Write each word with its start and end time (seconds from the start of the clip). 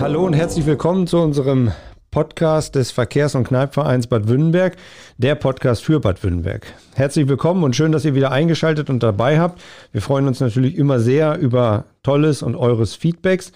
hallo 0.00 0.24
und 0.24 0.32
herzlich 0.32 0.64
willkommen 0.64 1.08
zu 1.08 1.18
unserem 1.18 1.72
Podcast 2.12 2.76
des 2.76 2.92
Verkehrs- 2.92 3.34
und 3.34 3.48
Kneipvereins 3.48 4.06
Bad 4.06 4.28
Württemberg, 4.28 4.76
der 5.16 5.34
Podcast 5.34 5.84
für 5.84 5.98
Bad 5.98 6.22
Württemberg. 6.22 6.72
Herzlich 6.94 7.26
willkommen 7.26 7.64
und 7.64 7.74
schön, 7.74 7.90
dass 7.90 8.04
ihr 8.04 8.14
wieder 8.14 8.30
eingeschaltet 8.30 8.90
und 8.90 9.02
dabei 9.02 9.40
habt. 9.40 9.60
Wir 9.90 10.00
freuen 10.00 10.28
uns 10.28 10.38
natürlich 10.38 10.76
immer 10.76 11.00
sehr 11.00 11.36
über 11.38 11.86
tolles 12.04 12.42
und 12.42 12.54
eures 12.54 12.94
Feedbacks. 12.94 13.50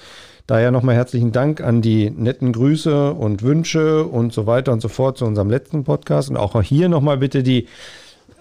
Daher 0.48 0.72
nochmal 0.72 0.96
herzlichen 0.96 1.30
Dank 1.30 1.60
an 1.60 1.80
die 1.80 2.10
netten 2.10 2.52
Grüße 2.52 3.12
und 3.12 3.42
Wünsche 3.42 4.04
und 4.04 4.32
so 4.32 4.44
weiter 4.44 4.72
und 4.72 4.82
so 4.82 4.88
fort 4.88 5.18
zu 5.18 5.24
unserem 5.24 5.48
letzten 5.48 5.84
Podcast. 5.84 6.28
Und 6.28 6.36
auch 6.36 6.60
hier 6.60 6.88
nochmal 6.88 7.18
bitte 7.18 7.44
die 7.44 7.68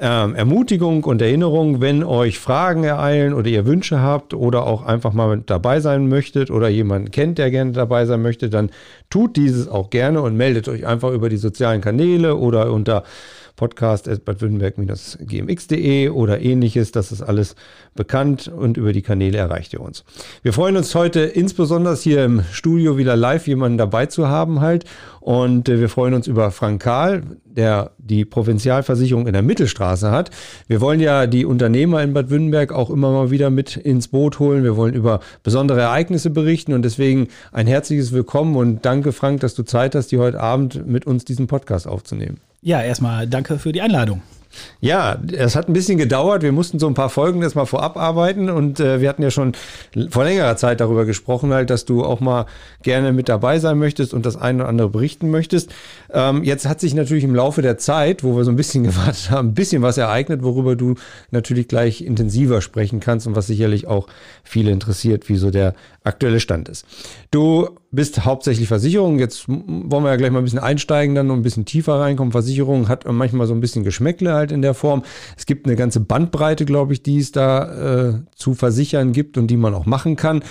ähm, 0.01 0.33
Ermutigung 0.33 1.03
und 1.03 1.21
Erinnerung, 1.21 1.79
wenn 1.79 2.03
euch 2.03 2.39
Fragen 2.39 2.83
ereilen 2.83 3.33
oder 3.33 3.47
ihr 3.49 3.67
Wünsche 3.67 4.01
habt 4.01 4.33
oder 4.33 4.65
auch 4.65 4.83
einfach 4.83 5.13
mal 5.13 5.43
dabei 5.45 5.79
sein 5.79 6.09
möchtet 6.09 6.49
oder 6.49 6.69
jemanden 6.69 7.11
kennt, 7.11 7.37
der 7.37 7.51
gerne 7.51 7.71
dabei 7.71 8.05
sein 8.07 8.23
möchte, 8.23 8.49
dann 8.49 8.71
tut 9.11 9.37
dieses 9.37 9.67
auch 9.67 9.91
gerne 9.91 10.21
und 10.21 10.35
meldet 10.35 10.67
euch 10.67 10.87
einfach 10.87 11.11
über 11.11 11.29
die 11.29 11.37
sozialen 11.37 11.81
Kanäle 11.81 12.35
oder 12.35 12.71
unter 12.71 13.03
podcast.badwürttemberg-gmx.de 13.61 16.09
oder 16.09 16.41
ähnliches. 16.41 16.91
Das 16.91 17.11
ist 17.11 17.21
alles 17.21 17.55
bekannt 17.93 18.47
und 18.47 18.75
über 18.75 18.91
die 18.91 19.03
Kanäle 19.03 19.37
erreicht 19.37 19.73
ihr 19.73 19.81
uns. 19.81 20.03
Wir 20.41 20.51
freuen 20.51 20.77
uns 20.77 20.95
heute 20.95 21.19
insbesondere 21.19 21.95
hier 21.95 22.25
im 22.25 22.41
Studio 22.51 22.97
wieder 22.97 23.15
live 23.15 23.45
jemanden 23.45 23.77
dabei 23.77 24.07
zu 24.07 24.27
haben 24.27 24.61
halt. 24.61 24.85
Und 25.19 25.69
äh, 25.69 25.79
wir 25.79 25.89
freuen 25.89 26.15
uns 26.15 26.25
über 26.25 26.49
Frank 26.49 26.81
Karl, 26.81 27.21
der 27.45 27.91
die 27.99 28.25
Provinzialversicherung 28.25 29.27
in 29.27 29.33
der 29.33 29.43
Mittelstraße 29.43 30.09
hat. 30.09 30.31
Wir 30.67 30.81
wollen 30.81 30.99
ja 30.99 31.27
die 31.27 31.45
Unternehmer 31.45 32.01
in 32.01 32.13
Bad 32.13 32.31
Württemberg 32.31 32.73
auch 32.73 32.89
immer 32.89 33.11
mal 33.11 33.29
wieder 33.29 33.51
mit 33.51 33.77
ins 33.77 34.07
Boot 34.07 34.39
holen. 34.39 34.63
Wir 34.63 34.75
wollen 34.75 34.95
über 34.95 35.19
besondere 35.43 35.81
Ereignisse 35.81 36.31
berichten 36.31 36.73
und 36.73 36.81
deswegen 36.81 37.27
ein 37.51 37.67
herzliches 37.67 38.11
Willkommen 38.11 38.55
und 38.55 38.83
danke 38.83 39.11
Frank, 39.11 39.41
dass 39.41 39.53
du 39.53 39.61
Zeit 39.61 39.93
hast, 39.93 40.09
hier 40.09 40.19
heute 40.19 40.39
Abend 40.39 40.87
mit 40.87 41.05
uns 41.05 41.25
diesen 41.25 41.45
Podcast 41.45 41.87
aufzunehmen. 41.87 42.39
Ja, 42.63 42.81
erstmal 42.81 43.27
danke 43.27 43.57
für 43.57 43.71
die 43.71 43.81
Einladung. 43.81 44.21
Ja, 44.81 45.19
es 45.31 45.55
hat 45.55 45.69
ein 45.69 45.73
bisschen 45.73 45.97
gedauert. 45.97 46.43
Wir 46.43 46.51
mussten 46.51 46.77
so 46.77 46.87
ein 46.87 46.93
paar 46.93 47.09
Folgen 47.09 47.41
erstmal 47.41 47.65
vorab 47.65 47.97
arbeiten 47.97 48.49
und 48.49 48.79
äh, 48.79 49.01
wir 49.01 49.09
hatten 49.09 49.23
ja 49.23 49.31
schon 49.31 49.53
vor 50.09 50.25
längerer 50.25 50.57
Zeit 50.57 50.79
darüber 50.79 51.05
gesprochen, 51.05 51.53
halt, 51.53 51.69
dass 51.69 51.85
du 51.85 52.03
auch 52.03 52.19
mal 52.19 52.45
gerne 52.83 53.13
mit 53.13 53.29
dabei 53.29 53.59
sein 53.59 53.77
möchtest 53.77 54.13
und 54.13 54.25
das 54.25 54.35
eine 54.35 54.59
oder 54.59 54.69
andere 54.69 54.89
berichten 54.89 55.31
möchtest. 55.31 55.71
Ähm, 56.11 56.43
jetzt 56.43 56.67
hat 56.67 56.79
sich 56.79 56.93
natürlich 56.93 57.23
im 57.23 57.33
Laufe 57.33 57.61
der 57.61 57.77
Zeit, 57.77 58.23
wo 58.23 58.35
wir 58.35 58.43
so 58.43 58.51
ein 58.51 58.57
bisschen 58.57 58.83
gewartet 58.85 59.31
haben, 59.31 59.49
ein 59.49 59.53
bisschen 59.53 59.81
was 59.81 59.97
ereignet, 59.97 60.43
worüber 60.43 60.75
du 60.75 60.95
natürlich 61.31 61.67
gleich 61.67 62.01
intensiver 62.01 62.61
sprechen 62.61 62.99
kannst 62.99 63.27
und 63.27 63.35
was 63.35 63.47
sicherlich 63.47 63.87
auch 63.87 64.07
viele 64.43 64.71
interessiert, 64.71 65.29
wie 65.29 65.37
so 65.37 65.49
der 65.49 65.73
aktuelle 66.03 66.39
Stand 66.39 66.69
ist. 66.69 66.85
Du 67.31 67.69
bist 67.91 68.23
hauptsächlich 68.23 68.67
Versicherung. 68.67 69.19
Jetzt 69.19 69.47
wollen 69.47 70.03
wir 70.03 70.09
ja 70.09 70.15
gleich 70.15 70.31
mal 70.31 70.39
ein 70.39 70.45
bisschen 70.45 70.59
einsteigen, 70.59 71.13
dann 71.13 71.27
noch 71.27 71.35
ein 71.35 71.41
bisschen 71.41 71.65
tiefer 71.65 71.99
reinkommen. 71.99 72.31
Versicherung 72.31 72.87
hat 72.87 73.05
manchmal 73.05 73.47
so 73.47 73.53
ein 73.53 73.59
bisschen 73.59 73.83
Geschmäckle 73.83 74.33
halt 74.33 74.51
in 74.51 74.61
der 74.61 74.73
Form. 74.73 75.03
Es 75.37 75.45
gibt 75.45 75.67
eine 75.67 75.75
ganze 75.75 75.99
Bandbreite, 75.99 76.65
glaube 76.65 76.93
ich, 76.93 77.03
die 77.03 77.19
es 77.19 77.31
da 77.31 78.09
äh, 78.09 78.13
zu 78.35 78.53
versichern 78.53 79.11
gibt 79.11 79.37
und 79.37 79.47
die 79.47 79.57
man 79.57 79.73
auch 79.73 79.85
machen 79.85 80.15
kann. 80.15 80.43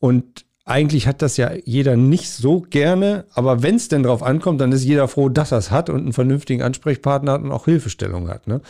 Und 0.00 0.44
eigentlich 0.64 1.06
hat 1.06 1.22
das 1.22 1.36
ja 1.36 1.50
jeder 1.64 1.96
nicht 1.96 2.30
so 2.30 2.60
gerne, 2.60 3.24
aber 3.34 3.62
wenn 3.62 3.76
es 3.76 3.88
denn 3.88 4.02
drauf 4.02 4.22
ankommt, 4.22 4.60
dann 4.60 4.72
ist 4.72 4.84
jeder 4.84 5.08
froh, 5.08 5.28
dass 5.28 5.52
er 5.52 5.58
es 5.58 5.70
hat 5.70 5.90
und 5.90 6.00
einen 6.00 6.12
vernünftigen 6.12 6.62
Ansprechpartner 6.62 7.32
hat 7.32 7.42
und 7.42 7.52
auch 7.52 7.64
Hilfestellung 7.64 8.28
hat. 8.28 8.46
Ne? 8.46 8.60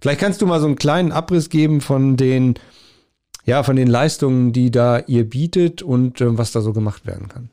Vielleicht 0.00 0.20
kannst 0.20 0.42
du 0.42 0.46
mal 0.46 0.60
so 0.60 0.66
einen 0.66 0.76
kleinen 0.76 1.12
Abriss 1.12 1.50
geben 1.50 1.80
von 1.80 2.16
den, 2.16 2.54
ja, 3.44 3.62
von 3.62 3.76
den 3.76 3.88
Leistungen, 3.88 4.52
die 4.52 4.70
da 4.70 4.98
ihr 4.98 5.28
bietet 5.28 5.82
und 5.82 6.20
äh, 6.20 6.38
was 6.38 6.52
da 6.52 6.60
so 6.60 6.72
gemacht 6.72 7.06
werden 7.06 7.28
kann. 7.28 7.50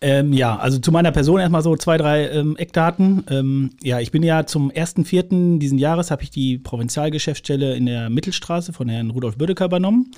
Ähm, 0.00 0.32
ja, 0.32 0.56
also 0.56 0.78
zu 0.78 0.92
meiner 0.92 1.10
Person 1.10 1.40
erstmal 1.40 1.62
so 1.62 1.76
zwei, 1.76 1.96
drei 1.96 2.28
ähm, 2.28 2.56
Eckdaten. 2.56 3.24
Ähm, 3.30 3.70
ja, 3.82 3.98
ich 3.98 4.12
bin 4.12 4.22
ja 4.22 4.46
zum 4.46 4.70
1.4. 4.70 5.58
diesen 5.58 5.78
Jahres 5.78 6.10
habe 6.10 6.22
ich 6.22 6.30
die 6.30 6.58
Provinzialgeschäftsstelle 6.58 7.74
in 7.74 7.86
der 7.86 8.08
Mittelstraße 8.08 8.72
von 8.72 8.88
Herrn 8.88 9.10
Rudolf 9.10 9.36
Bödecker 9.36 9.64
übernommen. 9.64 10.12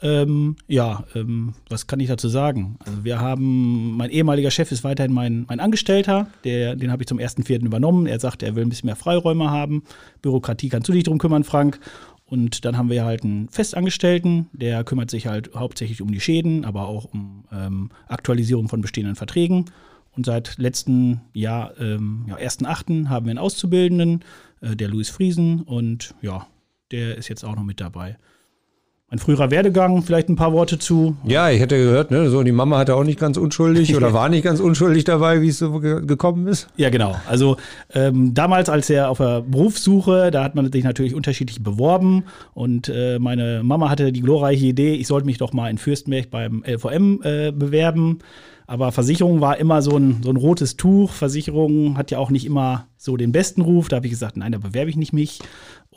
Ähm, 0.00 0.56
ja, 0.68 1.04
ähm, 1.14 1.54
was 1.68 1.88
kann 1.88 1.98
ich 1.98 2.08
dazu 2.08 2.28
sagen? 2.28 2.78
Also 2.86 3.04
wir 3.04 3.20
haben, 3.20 3.96
mein 3.96 4.10
ehemaliger 4.10 4.50
Chef 4.50 4.70
ist 4.70 4.84
weiterhin 4.84 5.12
mein, 5.12 5.44
mein 5.48 5.58
Angestellter, 5.58 6.28
der, 6.44 6.76
den 6.76 6.92
habe 6.92 7.02
ich 7.02 7.08
zum 7.08 7.18
1.4. 7.18 7.66
übernommen. 7.66 8.06
Er 8.06 8.20
sagt, 8.20 8.42
er 8.42 8.54
will 8.54 8.64
ein 8.64 8.68
bisschen 8.68 8.86
mehr 8.86 8.96
Freiräume 8.96 9.50
haben. 9.50 9.82
Bürokratie 10.22 10.68
kannst 10.68 10.88
du 10.88 10.92
dich 10.92 11.04
drum 11.04 11.18
kümmern, 11.18 11.42
Frank. 11.42 11.80
Und 12.28 12.66
dann 12.66 12.76
haben 12.76 12.90
wir 12.90 13.06
halt 13.06 13.24
einen 13.24 13.48
Festangestellten, 13.48 14.48
der 14.52 14.84
kümmert 14.84 15.10
sich 15.10 15.26
halt 15.26 15.54
hauptsächlich 15.54 16.02
um 16.02 16.12
die 16.12 16.20
Schäden, 16.20 16.66
aber 16.66 16.86
auch 16.86 17.06
um 17.06 17.44
ähm, 17.50 17.90
Aktualisierung 18.06 18.68
von 18.68 18.82
bestehenden 18.82 19.16
Verträgen. 19.16 19.64
Und 20.12 20.26
seit 20.26 20.58
letzten 20.58 21.22
Jahr, 21.32 21.78
ähm, 21.80 22.26
ja, 22.28 22.36
1.8. 22.36 23.08
haben 23.08 23.26
wir 23.26 23.30
einen 23.30 23.38
Auszubildenden, 23.38 24.24
äh, 24.60 24.76
der 24.76 24.88
Louis 24.88 25.08
Friesen. 25.08 25.62
Und 25.62 26.14
ja, 26.20 26.46
der 26.90 27.16
ist 27.16 27.28
jetzt 27.28 27.44
auch 27.44 27.56
noch 27.56 27.64
mit 27.64 27.80
dabei 27.80 28.18
mein 29.10 29.18
früherer 29.18 29.50
Werdegang, 29.50 30.02
vielleicht 30.02 30.28
ein 30.28 30.36
paar 30.36 30.52
Worte 30.52 30.78
zu. 30.78 31.16
Ja, 31.24 31.48
ich 31.48 31.60
hätte 31.60 31.78
gehört, 31.78 32.10
ne, 32.10 32.28
so 32.28 32.42
die 32.42 32.52
Mama 32.52 32.76
hatte 32.76 32.94
auch 32.94 33.04
nicht 33.04 33.18
ganz 33.18 33.38
unschuldig 33.38 33.96
oder 33.96 34.12
war 34.12 34.28
nicht 34.28 34.44
ganz 34.44 34.60
unschuldig 34.60 35.04
dabei, 35.04 35.40
wie 35.40 35.48
es 35.48 35.58
so 35.58 35.80
ge 35.80 36.04
gekommen 36.04 36.46
ist. 36.46 36.68
Ja, 36.76 36.90
genau. 36.90 37.16
Also 37.26 37.56
ähm, 37.94 38.34
damals, 38.34 38.68
als 38.68 38.90
er 38.90 39.08
auf 39.08 39.18
der 39.18 39.40
Berufssuche, 39.40 40.30
da 40.30 40.44
hat 40.44 40.54
man 40.54 40.70
sich 40.70 40.84
natürlich 40.84 41.14
unterschiedlich 41.14 41.62
beworben 41.62 42.24
und 42.52 42.90
äh, 42.90 43.18
meine 43.18 43.62
Mama 43.62 43.88
hatte 43.88 44.12
die 44.12 44.20
glorreiche 44.20 44.66
Idee, 44.66 44.94
ich 44.94 45.06
sollte 45.06 45.24
mich 45.24 45.38
doch 45.38 45.54
mal 45.54 45.70
in 45.70 45.78
Fürstenberg 45.78 46.30
beim 46.30 46.62
LVM 46.66 47.22
äh, 47.22 47.50
bewerben. 47.50 48.18
Aber 48.68 48.92
Versicherung 48.92 49.40
war 49.40 49.56
immer 49.56 49.80
so 49.80 49.96
ein, 49.96 50.20
so 50.22 50.28
ein 50.28 50.36
rotes 50.36 50.76
Tuch. 50.76 51.12
Versicherung 51.12 51.96
hat 51.96 52.10
ja 52.10 52.18
auch 52.18 52.28
nicht 52.28 52.44
immer 52.44 52.86
so 52.98 53.16
den 53.16 53.32
besten 53.32 53.62
Ruf. 53.62 53.88
Da 53.88 53.96
habe 53.96 54.06
ich 54.06 54.12
gesagt, 54.12 54.36
nein, 54.36 54.52
da 54.52 54.58
bewerbe 54.58 54.90
ich 54.90 54.96
nicht 54.96 55.14
mich. 55.14 55.38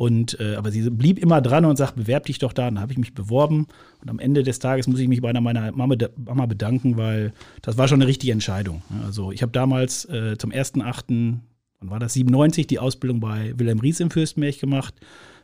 Und 0.01 0.39
äh, 0.39 0.56
aber 0.56 0.72
sie 0.72 0.89
blieb 0.89 1.19
immer 1.19 1.41
dran 1.41 1.63
und 1.63 1.78
sagt, 1.78 1.95
bewerb 1.95 2.25
dich 2.25 2.39
doch 2.39 2.53
da. 2.53 2.67
Und 2.67 2.73
dann 2.73 2.81
habe 2.81 2.91
ich 2.91 2.97
mich 2.97 3.13
beworben. 3.13 3.67
Und 4.01 4.09
am 4.09 4.17
Ende 4.17 4.41
des 4.41 4.57
Tages 4.57 4.88
muss 4.88 5.00
ich 5.00 5.07
mich 5.07 5.22
bei 5.22 5.29
einer 5.29 5.41
meiner 5.41 5.72
Mama, 5.73 5.94
Mama 6.17 6.47
bedanken, 6.47 6.97
weil 6.97 7.34
das 7.62 7.78
war 7.78 7.88
schon 7.88 8.01
eine 8.01 8.07
richtige 8.07 8.34
Entscheidung. 8.34 8.81
Also 9.06 9.31
ich 9.31 9.44
habe 9.44 9.51
damals 9.51 10.06
äh, 10.06 10.39
zum 10.39 10.50
1.8., 10.50 11.38
wann 11.81 11.89
war 11.91 12.00
das, 12.00 12.13
97, 12.13 12.66
die 12.66 12.79
Ausbildung 12.79 13.19
bei 13.19 13.53
Wilhelm 13.59 13.78
Ries 13.78 14.00
im 14.00 14.09
Fürstenberg 14.09 14.59
gemacht. 14.59 14.95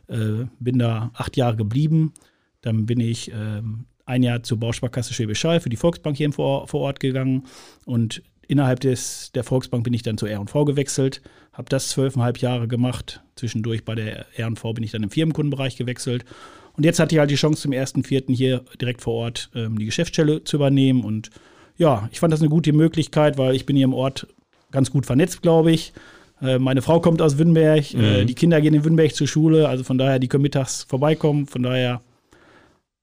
Äh, 0.08 0.46
bin 0.58 0.80
da 0.80 1.12
acht 1.14 1.36
Jahre 1.36 1.54
geblieben. 1.54 2.12
Dann 2.60 2.84
bin 2.84 2.98
ich 2.98 3.30
ähm, 3.32 3.84
ein 4.06 4.24
Jahr 4.24 4.42
zur 4.42 4.58
Bausparkasse 4.58 5.14
Schwäbisch 5.14 5.44
Hall 5.44 5.60
für 5.60 5.68
die 5.68 5.76
Volksbank 5.76 6.16
hier 6.16 6.32
vor, 6.32 6.66
vor 6.66 6.80
Ort 6.80 6.98
gegangen 6.98 7.44
und 7.84 8.24
innerhalb 8.48 8.80
des, 8.80 9.30
der 9.32 9.44
Volksbank 9.44 9.84
bin 9.84 9.94
ich 9.94 10.02
dann 10.02 10.18
zur 10.18 10.28
R&V 10.28 10.64
gewechselt, 10.64 11.22
habe 11.52 11.68
das 11.68 11.88
zwölfeinhalb 11.88 12.38
Jahre 12.38 12.66
gemacht. 12.66 13.22
Zwischendurch 13.36 13.84
bei 13.84 13.94
der 13.94 14.26
R&V 14.36 14.72
bin 14.72 14.82
ich 14.82 14.90
dann 14.90 15.04
im 15.04 15.10
Firmenkundenbereich 15.10 15.76
gewechselt. 15.76 16.24
Und 16.76 16.84
jetzt 16.84 16.98
hatte 16.98 17.14
ich 17.14 17.18
halt 17.18 17.30
die 17.30 17.36
Chance, 17.36 17.62
zum 17.62 17.72
1.4. 17.72 18.34
hier 18.34 18.64
direkt 18.80 19.02
vor 19.02 19.14
Ort 19.14 19.50
ähm, 19.54 19.78
die 19.78 19.86
Geschäftsstelle 19.86 20.44
zu 20.44 20.56
übernehmen. 20.56 21.04
Und 21.04 21.30
ja, 21.76 22.08
ich 22.10 22.20
fand 22.20 22.32
das 22.32 22.40
eine 22.40 22.48
gute 22.48 22.72
Möglichkeit, 22.72 23.36
weil 23.38 23.54
ich 23.54 23.66
bin 23.66 23.76
hier 23.76 23.84
im 23.84 23.94
Ort 23.94 24.26
ganz 24.70 24.90
gut 24.90 25.04
vernetzt, 25.04 25.42
glaube 25.42 25.72
ich. 25.72 25.92
Äh, 26.40 26.58
meine 26.58 26.82
Frau 26.82 27.00
kommt 27.00 27.20
aus 27.20 27.38
Wünnberg, 27.38 27.92
äh, 27.94 27.96
mhm. 27.96 28.04
äh, 28.04 28.24
die 28.24 28.34
Kinder 28.34 28.60
gehen 28.60 28.74
in 28.74 28.84
Wünnberg 28.84 29.14
zur 29.14 29.26
Schule, 29.26 29.68
also 29.68 29.84
von 29.84 29.98
daher, 29.98 30.18
die 30.18 30.28
können 30.28 30.42
mittags 30.42 30.84
vorbeikommen. 30.84 31.46
Von 31.46 31.64
daher 31.64 32.00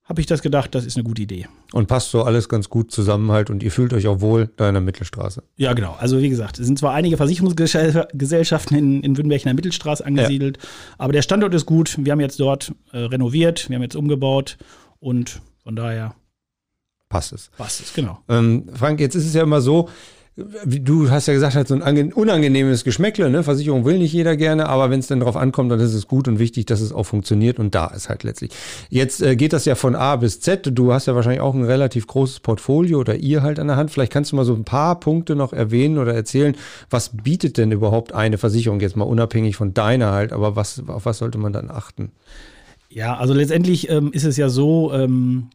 habe 0.08 0.20
ich 0.20 0.26
das 0.26 0.40
gedacht, 0.40 0.74
das 0.74 0.84
ist 0.84 0.96
eine 0.96 1.04
gute 1.04 1.22
Idee. 1.22 1.46
Und 1.72 1.88
passt 1.88 2.10
so 2.10 2.22
alles 2.22 2.48
ganz 2.48 2.68
gut 2.68 2.92
zusammen 2.92 3.32
halt 3.32 3.50
und 3.50 3.62
ihr 3.62 3.72
fühlt 3.72 3.92
euch 3.92 4.06
auch 4.06 4.20
wohl 4.20 4.50
da 4.56 4.68
in 4.68 4.74
der 4.74 4.80
Mittelstraße. 4.80 5.42
Ja, 5.56 5.72
genau. 5.72 5.96
Also 5.98 6.22
wie 6.22 6.28
gesagt, 6.28 6.60
es 6.60 6.66
sind 6.66 6.78
zwar 6.78 6.94
einige 6.94 7.16
Versicherungsgesellschaften 7.16 8.76
in, 8.76 9.02
in 9.02 9.16
Wünnberg 9.16 9.42
in 9.42 9.46
der 9.46 9.54
Mittelstraße 9.54 10.06
angesiedelt, 10.06 10.58
ja. 10.62 10.68
aber 10.98 11.12
der 11.12 11.22
Standort 11.22 11.54
ist 11.54 11.66
gut. 11.66 11.96
Wir 11.98 12.12
haben 12.12 12.20
jetzt 12.20 12.38
dort 12.38 12.72
äh, 12.92 12.98
renoviert, 12.98 13.68
wir 13.68 13.76
haben 13.76 13.82
jetzt 13.82 13.96
umgebaut 13.96 14.58
und 15.00 15.40
von 15.64 15.74
daher 15.74 16.14
passt 17.08 17.32
es. 17.32 17.50
Passt 17.56 17.80
es, 17.80 17.92
genau. 17.92 18.20
Ähm, 18.28 18.68
Frank, 18.74 19.00
jetzt 19.00 19.16
ist 19.16 19.26
es 19.26 19.34
ja 19.34 19.42
immer 19.42 19.60
so, 19.60 19.88
du 20.36 21.10
hast 21.10 21.28
ja 21.28 21.34
gesagt, 21.34 21.54
halt 21.54 21.66
so 21.66 21.80
ein 21.80 22.12
unangenehmes 22.12 22.84
Geschmäckle, 22.84 23.30
ne? 23.30 23.42
Versicherung 23.42 23.86
will 23.86 23.98
nicht 23.98 24.12
jeder 24.12 24.36
gerne, 24.36 24.68
aber 24.68 24.90
wenn 24.90 25.00
es 25.00 25.06
dann 25.06 25.20
drauf 25.20 25.36
ankommt, 25.36 25.70
dann 25.70 25.80
ist 25.80 25.94
es 25.94 26.06
gut 26.06 26.28
und 26.28 26.38
wichtig, 26.38 26.66
dass 26.66 26.82
es 26.82 26.92
auch 26.92 27.04
funktioniert 27.04 27.58
und 27.58 27.74
da 27.74 27.86
ist 27.86 28.10
halt 28.10 28.22
letztlich. 28.22 28.52
Jetzt 28.90 29.22
äh, 29.22 29.34
geht 29.34 29.54
das 29.54 29.64
ja 29.64 29.74
von 29.74 29.94
A 29.94 30.16
bis 30.16 30.40
Z. 30.40 30.68
Du 30.72 30.92
hast 30.92 31.06
ja 31.06 31.14
wahrscheinlich 31.14 31.40
auch 31.40 31.54
ein 31.54 31.64
relativ 31.64 32.06
großes 32.06 32.40
Portfolio 32.40 32.98
oder 32.98 33.16
ihr 33.16 33.42
halt 33.42 33.58
an 33.58 33.68
der 33.68 33.76
Hand. 33.76 33.90
Vielleicht 33.90 34.12
kannst 34.12 34.32
du 34.32 34.36
mal 34.36 34.44
so 34.44 34.54
ein 34.54 34.64
paar 34.64 35.00
Punkte 35.00 35.36
noch 35.36 35.54
erwähnen 35.54 35.96
oder 35.96 36.14
erzählen, 36.14 36.54
was 36.90 37.16
bietet 37.16 37.56
denn 37.56 37.72
überhaupt 37.72 38.12
eine 38.12 38.36
Versicherung 38.36 38.80
jetzt 38.80 38.96
mal 38.96 39.04
unabhängig 39.04 39.56
von 39.56 39.72
deiner 39.72 40.12
halt, 40.12 40.34
aber 40.34 40.54
was, 40.54 40.82
auf 40.86 41.06
was 41.06 41.16
sollte 41.16 41.38
man 41.38 41.54
dann 41.54 41.70
achten? 41.70 42.12
Ja, 42.90 43.16
also 43.16 43.32
letztendlich 43.32 43.88
ähm, 43.88 44.12
ist 44.12 44.24
es 44.24 44.36
ja 44.36 44.50
so, 44.50 44.92
ähm, 44.92 45.48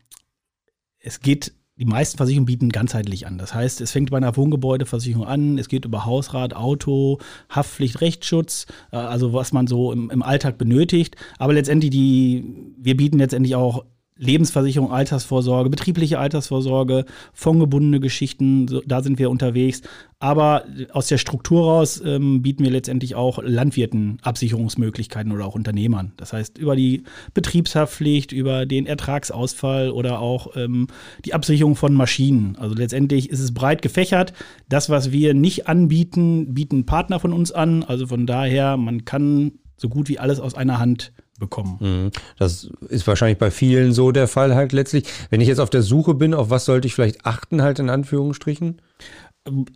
es 1.00 1.19
geht 1.19 1.54
die 1.81 1.88
meisten 1.88 2.18
Versicherungen 2.18 2.45
bieten 2.45 2.69
ganzheitlich 2.69 3.25
an. 3.25 3.39
Das 3.39 3.56
heißt, 3.56 3.81
es 3.81 3.89
fängt 3.89 4.12
bei 4.12 4.18
einer 4.18 4.38
Wohngebäudeversicherung 4.38 5.25
an, 5.25 5.57
es 5.57 5.68
geht 5.68 5.83
über 5.83 6.06
Hausrat, 6.06 6.56
Auto, 6.56 7.18
Haftpflicht, 7.50 8.01
Rechtsschutz, 8.01 8.68
äh, 8.92 8.98
also 8.98 9.33
was 9.33 9.51
man 9.51 9.66
so 9.66 9.92
im, 9.92 10.12
im 10.12 10.22
Alltag 10.22 10.60
benötigt. 10.60 11.16
Aber 11.39 11.54
letztendlich, 11.54 11.89
die, 11.89 12.45
wir 12.78 12.95
bieten 12.95 13.18
letztendlich 13.18 13.56
auch 13.56 13.86
Lebensversicherung, 14.21 14.91
Altersvorsorge, 14.91 15.71
betriebliche 15.71 16.19
Altersvorsorge, 16.19 17.06
fondgebundene 17.33 18.00
Geschichten, 18.00 18.68
so, 18.68 18.81
da 18.85 19.01
sind 19.01 19.18
wir 19.18 19.31
unterwegs. 19.31 19.81
Aber 20.19 20.65
aus 20.94 21.07
der 21.07 21.18
Struktur 21.18 21.65
raus 21.65 22.00
ähm, 22.06 22.44
bieten 22.44 22.63
wir 22.63 22.69
letztendlich 22.69 23.15
auch 23.15 23.39
Landwirten 23.41 24.19
Absicherungsmöglichkeiten 24.21 25.31
oder 25.31 25.47
auch 25.47 25.56
Unternehmern. 25.56 26.12
Das 26.18 26.33
heißt, 26.33 26.59
über 26.59 26.75
die 26.75 27.03
Betriebshaftpflicht, 27.33 28.31
über 28.31 28.68
den 28.68 28.85
Ertragsausfall 28.85 29.89
oder 29.89 30.19
auch 30.19 30.56
ähm, 30.56 30.85
die 31.25 31.33
Absicherung 31.33 31.75
von 31.75 31.95
Maschinen. 31.95 32.56
Also 32.57 32.75
letztendlich 32.75 33.31
ist 33.31 33.39
es 33.39 33.56
breit 33.56 33.81
gefächert. 33.81 34.33
Das, 34.69 34.91
was 34.91 35.12
wir 35.12 35.33
nicht 35.33 35.68
anbieten, 35.68 36.53
bieten 36.53 36.85
Partner 36.85 37.19
von 37.19 37.33
uns 37.33 37.51
an. 37.51 37.83
Also 37.83 38.06
von 38.06 38.27
daher, 38.27 38.77
man 38.77 39.03
kann 39.06 39.53
so 39.77 39.89
gut 39.89 40.07
wie 40.09 40.19
alles 40.19 40.39
aus 40.39 40.53
einer 40.53 40.77
Hand 40.77 41.12
bekommen. 41.42 41.78
Mhm. 41.82 42.12
Das 42.40 42.70
ist 42.88 43.06
wahrscheinlich 43.06 43.38
bei 43.38 43.52
vielen 43.52 43.92
so 43.92 44.14
der 44.14 44.30
Fall 44.30 44.56
halt 44.56 44.72
letztlich. 44.72 45.04
Wenn 45.30 45.42
ich 45.42 45.50
jetzt 45.50 45.60
auf 45.60 45.70
der 45.70 45.82
Suche 45.82 46.14
bin, 46.14 46.34
auf 46.34 46.50
was 46.50 46.64
sollte 46.64 46.88
ich 46.88 46.96
vielleicht 46.96 47.26
achten 47.26 47.62
halt 47.62 47.80
in 47.80 47.90
Anführungsstrichen? 47.90 48.82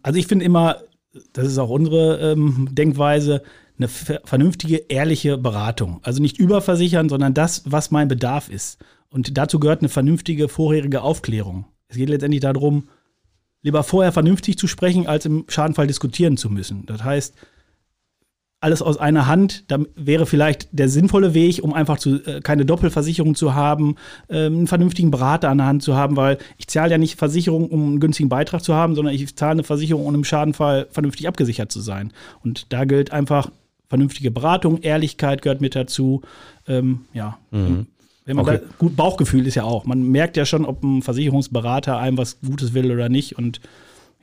Also 0.01 0.17
ich 0.17 0.27
finde 0.27 0.45
immer, 0.45 0.77
das 1.33 1.47
ist 1.47 1.57
auch 1.57 1.69
unsere 1.69 2.31
ähm, 2.31 2.69
Denkweise, 2.71 3.41
eine 3.77 3.89
vernünftige, 3.89 4.77
ehrliche 4.87 5.37
Beratung. 5.37 5.99
Also 6.03 6.21
nicht 6.21 6.37
überversichern, 6.37 7.09
sondern 7.09 7.33
das, 7.33 7.63
was 7.65 7.91
mein 7.91 8.07
Bedarf 8.07 8.47
ist. 8.49 8.77
Und 9.09 9.37
dazu 9.37 9.59
gehört 9.59 9.81
eine 9.81 9.89
vernünftige 9.89 10.47
vorherige 10.47 11.01
Aufklärung. 11.01 11.65
Es 11.89 11.97
geht 11.97 12.09
letztendlich 12.09 12.41
darum, 12.41 12.87
lieber 13.61 13.83
vorher 13.83 14.11
vernünftig 14.11 14.57
zu 14.57 14.67
sprechen, 14.67 15.07
als 15.07 15.25
im 15.25 15.45
Schadenfall 15.49 15.87
diskutieren 15.87 16.37
zu 16.37 16.49
müssen. 16.49 16.85
Das 16.85 17.03
heißt, 17.03 17.35
alles 18.65 18.81
aus 18.81 18.97
einer 18.97 19.27
Hand, 19.27 19.63
da 19.67 19.77
wäre 19.95 20.25
vielleicht 20.25 20.69
der 20.71 20.89
sinnvolle 20.89 21.35
Weg, 21.35 21.63
um 21.63 21.71
einfach 21.71 21.99
zu, 21.99 22.15
äh, 22.25 22.41
keine 22.41 22.65
Doppelversicherung 22.65 23.35
zu 23.35 23.53
haben, 23.53 23.95
äh, 24.27 24.47
einen 24.47 24.65
vernünftigen 24.65 25.11
Berater 25.11 25.49
an 25.49 25.59
der 25.59 25.67
Hand 25.67 25.83
zu 25.83 25.95
haben, 25.95 26.15
weil 26.15 26.39
ich 26.57 26.67
zahle 26.67 26.89
ja 26.89 26.97
nicht 26.97 27.19
Versicherung, 27.19 27.69
um 27.69 27.89
einen 27.89 27.99
günstigen 27.99 28.27
Beitrag 28.27 28.63
zu 28.63 28.73
haben, 28.73 28.95
sondern 28.95 29.13
ich 29.13 29.35
zahle 29.35 29.51
eine 29.51 29.63
Versicherung, 29.63 30.07
um 30.07 30.15
im 30.15 30.23
Schadenfall 30.23 30.87
vernünftig 30.89 31.27
abgesichert 31.27 31.71
zu 31.71 31.79
sein. 31.79 32.11
Und 32.43 32.73
da 32.73 32.85
gilt 32.85 33.13
einfach 33.13 33.51
vernünftige 33.87 34.31
Beratung, 34.31 34.79
Ehrlichkeit 34.81 35.43
gehört 35.43 35.61
mit 35.61 35.75
dazu. 35.75 36.23
Ähm, 36.67 37.01
ja. 37.13 37.37
Mhm. 37.51 37.85
Wenn 38.25 38.35
man 38.35 38.45
okay. 38.47 38.61
da, 38.63 38.67
gut 38.79 38.95
Bauchgefühl 38.95 39.45
ist 39.45 39.53
ja 39.53 39.63
auch. 39.63 39.85
Man 39.85 40.01
merkt 40.09 40.37
ja 40.37 40.45
schon, 40.45 40.65
ob 40.65 40.83
ein 40.83 41.03
Versicherungsberater 41.03 41.99
einem 41.99 42.17
was 42.17 42.39
Gutes 42.39 42.73
will 42.73 42.91
oder 42.91 43.09
nicht. 43.09 43.37
Und 43.37 43.61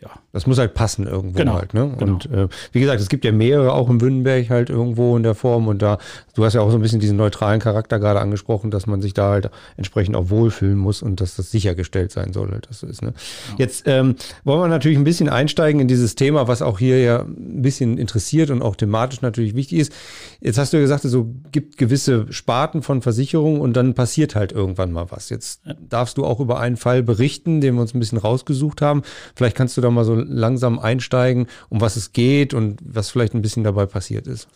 ja. 0.00 0.11
Das 0.32 0.46
muss 0.46 0.58
halt 0.58 0.75
passen 0.75 1.06
irgendwo 1.06 1.38
genau, 1.38 1.55
halt. 1.55 1.75
Ne? 1.75 1.94
Genau. 1.99 2.12
Und 2.12 2.31
äh, 2.31 2.49
wie 2.73 2.81
gesagt, 2.81 3.00
es 3.00 3.08
gibt 3.08 3.25
ja 3.25 3.32
mehrere 3.32 3.73
auch 3.73 3.90
im 3.90 4.00
Wünnenberg 4.00 4.49
halt 4.49 4.70
irgendwo 4.70 5.17
in 5.17 5.23
der 5.23 5.34
Form 5.34 5.69
und 5.69 5.82
da, 5.82 5.99
du 6.34 6.44
hast 6.44 6.55
ja 6.55 6.62
auch 6.62 6.70
so 6.70 6.76
ein 6.76 6.82
bisschen 6.82 7.00
diesen 7.00 7.17
neutralen 7.17 7.61
Charakter 7.61 7.99
gerade 7.99 8.20
angesprochen, 8.20 8.70
dass 8.70 8.87
man 8.87 9.02
sich 9.02 9.12
da 9.12 9.31
halt 9.31 9.50
entsprechend 9.76 10.17
auch 10.17 10.31
wohlfühlen 10.31 10.79
muss 10.79 11.02
und 11.02 11.20
dass 11.20 11.37
das 11.37 11.50
sichergestellt 11.50 12.12
sein 12.12 12.32
soll, 12.32 12.50
halt, 12.50 12.69
dass 12.69 12.81
so 12.81 12.87
ist. 12.87 13.02
Ne? 13.02 13.12
Ja. 13.50 13.55
Jetzt 13.58 13.84
ähm, 13.87 14.17
wollen 14.44 14.61
wir 14.61 14.69
natürlich 14.69 14.96
ein 14.96 15.05
bisschen 15.05 15.29
einsteigen 15.29 15.81
in 15.81 15.88
dieses 15.88 16.14
Thema, 16.14 16.49
was 16.49 16.62
auch 16.62 16.79
hier 16.79 17.00
ja 17.00 17.20
ein 17.20 17.62
bisschen 17.62 17.99
interessiert 17.99 18.50
und 18.50 18.62
auch 18.62 18.76
thematisch 18.76 19.20
natürlich 19.20 19.55
wichtig 19.55 19.81
ist. 19.81 19.93
Jetzt 20.40 20.58
hast 20.58 20.73
du 20.73 20.79
ja 20.79 20.82
gesagt, 20.82 21.05
es 21.05 21.12
so 21.12 21.31
gibt 21.52 21.76
gewisse 21.76 22.32
Sparten 22.32 22.82
von 22.82 23.02
Versicherungen 23.02 23.61
und 23.61 23.75
dann 23.75 23.94
passiert 23.94 24.34
halt 24.34 24.52
irgendwann 24.52 24.93
mal 24.93 25.11
was. 25.11 25.29
Jetzt 25.29 25.61
darfst 25.88 26.17
du 26.17 26.25
auch 26.25 26.40
über 26.40 26.58
einen 26.58 26.76
Fall 26.76 27.02
berichten, 27.02 27.61
den 27.61 27.75
wir 27.75 27.82
uns 27.82 27.94
ein 27.94 28.00
bisschen 28.00 28.19
rausgesucht 28.19 28.81
haben. 28.81 29.02
Vielleicht 29.34 29.56
kannst 29.56 29.76
du 29.76 29.81
da 29.81 29.90
mal 29.90 30.05
so 30.05 30.21
langsam 30.28 30.78
einsteigen, 30.78 31.46
um 31.69 31.80
was 31.80 31.96
es 31.96 32.12
geht 32.12 32.54
und 32.54 32.80
was 32.84 33.10
vielleicht 33.10 33.34
ein 33.34 33.42
bisschen 33.42 33.64
dabei 33.64 33.86
passiert 33.86 34.26
ist. 34.26 34.48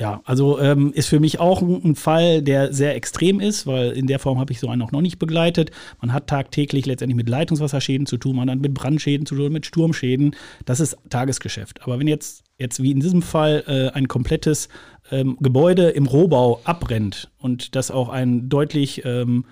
Ja, 0.00 0.22
also 0.24 0.58
ähm, 0.58 0.94
ist 0.94 1.08
für 1.08 1.20
mich 1.20 1.40
auch 1.40 1.60
ein, 1.60 1.84
ein, 1.84 1.94
Fall, 1.94 2.40
der 2.40 2.72
sehr 2.72 2.96
extrem 2.96 3.38
ist, 3.38 3.66
weil 3.66 3.90
in 3.90 4.06
der 4.06 4.18
Form 4.18 4.38
habe 4.38 4.50
ich 4.50 4.58
so 4.58 4.70
einen 4.70 4.80
auch 4.80 4.92
noch 4.92 5.02
nicht 5.02 5.18
begleitet. 5.18 5.72
Man 6.00 6.14
hat 6.14 6.26
tagtäglich 6.26 6.86
letztendlich 6.86 7.18
mit 7.18 7.28
Leitungswasserschäden 7.28 8.06
zu 8.06 8.16
tun, 8.16 8.36
man 8.36 8.48
hat 8.48 8.60
mit 8.60 8.72
Brandschäden 8.72 9.26
zu 9.26 9.34
tun, 9.34 9.52
mit 9.52 9.66
Sturmschäden. 9.66 10.34
Das 10.64 10.80
ist 10.80 10.96
Tagesgeschäft. 11.10 11.82
Aber 11.82 11.98
wenn 11.98 12.08
jetzt, 12.08 12.44
jetzt 12.56 12.82
wie 12.82 12.92
in 12.92 13.00
diesem 13.00 13.20
Fall 13.20 13.62
äh, 13.66 13.94
ein 13.94 14.08
komplettes 14.08 14.70
ähm, 15.10 15.36
Gebäude 15.38 15.90
im 15.90 16.06
Rohbau 16.06 16.62
abbrennt 16.64 17.30
und 17.36 17.76
das 17.76 17.90
auch 17.90 18.08
ein 18.08 18.48
deutlich 18.48 19.04
ähm, 19.04 19.44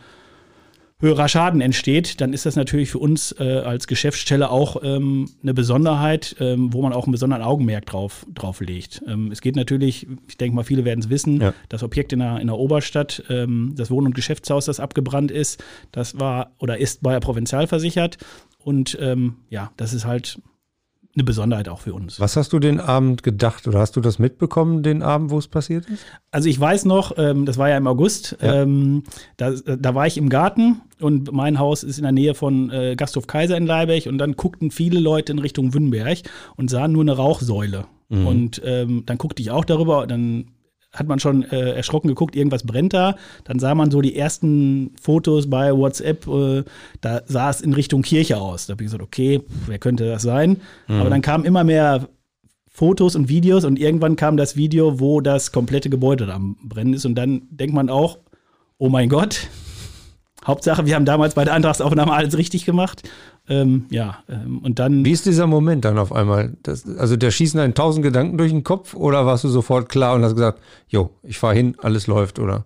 höherer 1.00 1.28
Schaden 1.28 1.60
entsteht, 1.60 2.20
dann 2.20 2.32
ist 2.32 2.44
das 2.44 2.56
natürlich 2.56 2.90
für 2.90 2.98
uns 2.98 3.32
äh, 3.38 3.60
als 3.64 3.86
Geschäftsstelle 3.86 4.50
auch 4.50 4.82
ähm, 4.82 5.30
eine 5.42 5.54
Besonderheit, 5.54 6.34
ähm, 6.40 6.72
wo 6.72 6.82
man 6.82 6.92
auch 6.92 7.04
einen 7.04 7.12
besonderen 7.12 7.42
Augenmerk 7.42 7.86
drauf, 7.86 8.26
drauf 8.34 8.60
legt. 8.60 9.02
Ähm, 9.06 9.30
es 9.30 9.40
geht 9.40 9.54
natürlich, 9.54 10.08
ich 10.26 10.36
denke 10.36 10.56
mal, 10.56 10.64
viele 10.64 10.84
werden 10.84 11.00
es 11.00 11.08
wissen, 11.08 11.40
ja. 11.40 11.54
das 11.68 11.84
Objekt 11.84 12.12
in 12.12 12.18
der, 12.18 12.40
in 12.40 12.48
der 12.48 12.56
Oberstadt, 12.56 13.22
ähm, 13.28 13.74
das 13.76 13.90
Wohn- 13.90 14.06
und 14.06 14.14
Geschäftshaus, 14.14 14.64
das 14.64 14.80
abgebrannt 14.80 15.30
ist, 15.30 15.62
das 15.92 16.18
war 16.18 16.52
oder 16.58 16.78
ist 16.78 17.02
bei 17.02 17.12
der 17.12 17.20
Provinzial 17.20 17.68
versichert. 17.68 18.18
Und 18.58 18.98
ähm, 19.00 19.36
ja, 19.50 19.70
das 19.76 19.94
ist 19.94 20.04
halt 20.04 20.40
eine 21.18 21.24
Besonderheit 21.24 21.68
auch 21.68 21.80
für 21.80 21.94
uns. 21.94 22.20
Was 22.20 22.36
hast 22.36 22.52
du 22.52 22.58
den 22.58 22.80
Abend 22.80 23.22
gedacht 23.22 23.66
oder 23.66 23.80
hast 23.80 23.96
du 23.96 24.00
das 24.00 24.18
mitbekommen, 24.18 24.82
den 24.82 25.02
Abend, 25.02 25.30
wo 25.30 25.38
es 25.38 25.48
passiert 25.48 25.86
ist? 25.86 26.04
Also 26.30 26.48
ich 26.48 26.58
weiß 26.58 26.84
noch, 26.84 27.18
ähm, 27.18 27.44
das 27.44 27.58
war 27.58 27.68
ja 27.68 27.76
im 27.76 27.86
August, 27.86 28.36
ja. 28.40 28.62
Ähm, 28.62 29.02
da, 29.36 29.50
da, 29.50 29.94
war 29.94 30.06
ich 30.06 30.16
im 30.16 30.28
Garten 30.28 30.80
und 31.00 31.32
mein 31.32 31.58
Haus 31.58 31.82
ist 31.82 31.98
in 31.98 32.04
der 32.04 32.12
Nähe 32.12 32.34
von 32.34 32.70
äh, 32.70 32.94
Gasthof 32.96 33.26
Kaiser 33.26 33.56
in 33.56 33.66
Leibech 33.66 34.08
und 34.08 34.18
dann 34.18 34.34
guckten 34.34 34.70
viele 34.70 35.00
Leute 35.00 35.32
in 35.32 35.40
Richtung 35.40 35.74
Wünnberg 35.74 36.18
und 36.56 36.70
sahen 36.70 36.92
nur 36.92 37.02
eine 37.02 37.16
Rauchsäule. 37.16 37.86
Mhm. 38.08 38.26
Und 38.26 38.62
ähm, 38.64 39.02
dann 39.06 39.18
guckte 39.18 39.42
ich 39.42 39.50
auch 39.50 39.64
darüber, 39.64 40.06
dann 40.06 40.46
hat 40.93 41.06
man 41.06 41.20
schon 41.20 41.44
äh, 41.44 41.73
erschrocken 41.73 42.08
geguckt, 42.08 42.35
irgendwas 42.35 42.64
brennt 42.64 42.94
da. 42.94 43.17
Dann 43.44 43.58
sah 43.58 43.75
man 43.75 43.90
so 43.90 44.00
die 44.00 44.17
ersten 44.17 44.94
Fotos 45.00 45.50
bei 45.50 45.76
WhatsApp, 45.76 46.26
äh, 46.26 46.64
da 47.00 47.20
sah 47.26 47.50
es 47.50 47.61
in 47.61 47.75
Richtung 47.75 48.02
Kirche 48.02 48.38
aus. 48.38 48.67
Da 48.67 48.73
habe 48.73 48.82
ich 48.82 48.87
gesagt, 48.87 49.02
okay, 49.02 49.43
wer 49.67 49.79
könnte 49.79 50.08
das 50.08 50.23
sein? 50.23 50.61
Mhm. 50.87 51.00
Aber 51.00 51.11
dann 51.11 51.23
kamen 51.23 51.44
immer 51.44 51.64
mehr 51.64 52.08
Fotos 52.69 53.17
und 53.17 53.29
Videos 53.29 53.64
und 53.64 53.79
irgendwann 53.79 54.17
kam 54.17 54.37
das 54.37 54.56
Video, 54.56 55.00
wo 55.00 55.20
das 55.20 55.52
komplette 55.52 55.90
Gebäude 55.90 56.26
da 56.26 56.35
am 56.35 56.56
Brennen 56.62 56.94
ist. 56.94 57.05
Und 57.05 57.17
dann 57.17 57.43
denkt 57.50 57.75
man 57.75 57.90
auch, 57.90 58.19
oh 58.79 58.88
mein 58.88 59.08
Gott, 59.08 59.49
Hauptsache, 60.46 60.87
wir 60.87 60.94
haben 60.94 61.05
damals 61.05 61.35
bei 61.35 61.44
der 61.44 61.55
Antragsaufnahme 61.55 62.12
alles 62.12 62.38
richtig 62.38 62.64
gemacht. 62.64 63.02
Ähm, 63.48 63.86
ja, 63.90 64.18
ähm, 64.28 64.58
und 64.58 64.78
dann. 64.78 65.04
Wie 65.04 65.10
ist 65.10 65.26
dieser 65.26 65.46
Moment 65.46 65.84
dann 65.84 65.98
auf 65.98 66.12
einmal? 66.12 66.56
Das, 66.62 66.86
also, 66.98 67.16
der 67.16 67.30
schießen 67.30 67.58
einen 67.58 67.74
tausend 67.74 68.02
Gedanken 68.02 68.38
durch 68.38 68.50
den 68.50 68.64
Kopf 68.64 68.94
oder 68.94 69.26
warst 69.26 69.44
du 69.44 69.48
sofort 69.48 69.88
klar 69.88 70.14
und 70.14 70.24
hast 70.24 70.34
gesagt, 70.34 70.60
jo, 70.88 71.10
ich 71.22 71.38
fahre 71.38 71.54
hin, 71.54 71.76
alles 71.78 72.06
läuft, 72.06 72.38
oder? 72.38 72.64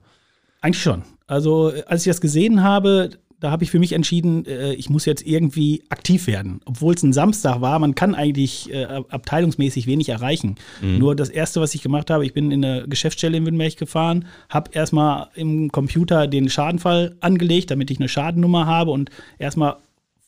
Eigentlich 0.61 0.83
schon. 0.83 1.03
Also, 1.27 1.73
als 1.87 2.05
ich 2.05 2.11
das 2.11 2.21
gesehen 2.21 2.63
habe, 2.63 3.11
da 3.43 3.51
habe 3.51 3.65
ich 3.65 3.71
für 3.71 3.81
mich 3.81 3.93
entschieden, 3.93 4.47
äh, 4.47 4.73
ich 4.75 4.89
muss 4.89 5.05
jetzt 5.05 5.27
irgendwie 5.27 5.83
aktiv 5.89 6.29
werden. 6.29 6.61
Obwohl 6.65 6.95
es 6.95 7.03
ein 7.03 7.13
Samstag 7.13 7.61
war, 7.61 7.79
man 7.81 7.97
kann 7.97 8.15
eigentlich 8.15 8.73
äh, 8.73 8.85
abteilungsmäßig 8.85 9.89
wenig 9.89 10.09
erreichen. 10.09 10.55
Mhm. 10.81 10.99
Nur 10.99 11.17
das 11.17 11.29
Erste, 11.29 11.61
was 11.61 11.75
ich 11.75 11.83
gemacht 11.83 12.11
habe, 12.11 12.25
ich 12.25 12.35
bin 12.35 12.53
in 12.53 12.65
eine 12.65 12.87
Geschäftsstelle 12.87 13.37
in 13.37 13.45
Windberg 13.45 13.77
gefahren, 13.77 14.27
habe 14.49 14.71
erstmal 14.73 15.29
im 15.35 15.73
Computer 15.73 16.29
den 16.29 16.49
Schadenfall 16.49 17.17
angelegt, 17.21 17.73
damit 17.73 17.91
ich 17.91 17.99
eine 17.99 18.09
Schadennummer 18.09 18.67
habe 18.67 18.93
und 18.93 19.11
erstmal 19.39 19.77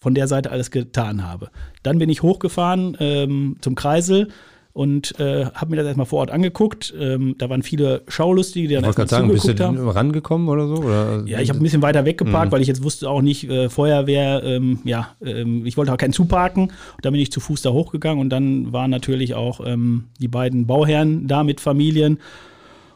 von 0.05 0.15
der 0.15 0.29
Seite 0.29 0.51
alles 0.51 0.71
getan 0.71 1.27
habe. 1.27 1.49
Dann 1.83 1.99
bin 1.99 2.11
ich 2.11 2.23
hochgefahren 2.23 2.95
ähm, 3.01 3.57
zum 3.63 3.75
Kreisel 3.75 4.29
und 4.75 5.19
äh, 5.19 5.47
habe 5.47 5.71
mir 5.71 5.77
das 5.77 5.87
erstmal 5.87 6.05
vor 6.05 6.19
Ort 6.19 6.31
angeguckt. 6.31 6.93
Ähm, 7.01 7.37
da 7.39 7.49
waren 7.49 7.63
viele 7.63 8.03
Schaulustige, 8.07 8.69
die 8.69 8.75
dann 8.75 8.85
erstmal 8.85 9.09
sagen, 9.09 9.29
bist 9.29 9.49
du 9.49 9.59
haben. 9.65 9.89
rangekommen 9.89 10.51
oder 10.51 10.69
so? 10.69 10.75
Oder? 10.75 11.23
Ja, 11.25 11.41
ich 11.41 11.49
habe 11.49 11.59
ein 11.59 11.63
bisschen 11.63 11.81
weiter 11.81 12.05
weggeparkt, 12.05 12.49
mhm. 12.49 12.53
weil 12.53 12.61
ich 12.61 12.69
jetzt 12.69 12.85
wusste 12.85 13.09
auch 13.09 13.23
nicht, 13.23 13.49
äh, 13.49 13.71
Feuerwehr, 13.71 14.43
ähm, 14.45 14.81
ja, 14.85 15.17
ähm, 15.25 15.65
ich 15.65 15.79
wollte 15.79 15.91
auch 15.91 15.97
keinen 15.97 16.13
zuparken. 16.13 16.71
Dann 17.01 17.15
bin 17.15 17.23
ich 17.23 17.33
zu 17.33 17.41
Fuß 17.41 17.63
da 17.63 17.71
hochgegangen 17.71 18.21
und 18.21 18.29
dann 18.29 18.75
waren 18.75 18.91
natürlich 18.91 19.35
auch 19.35 19.65
ähm, 19.65 20.09
die 20.21 20.29
beiden 20.29 20.67
Bauherren 20.67 21.29
da 21.29 21.45
mit 21.45 21.63
Familien. 21.63 22.19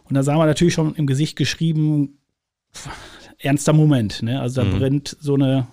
Und 0.04 0.14
da 0.14 0.22
sah 0.22 0.36
man 0.36 0.46
natürlich 0.46 0.74
schon 0.74 0.94
im 0.94 1.06
Gesicht 1.06 1.36
geschrieben, 1.36 2.18
pff, 2.74 2.90
ernster 3.38 3.72
Moment. 3.72 4.22
Ne? 4.22 4.38
Also 4.42 4.60
da 4.60 4.68
mhm. 4.68 4.78
brennt 4.78 5.16
so 5.20 5.36
eine, 5.36 5.68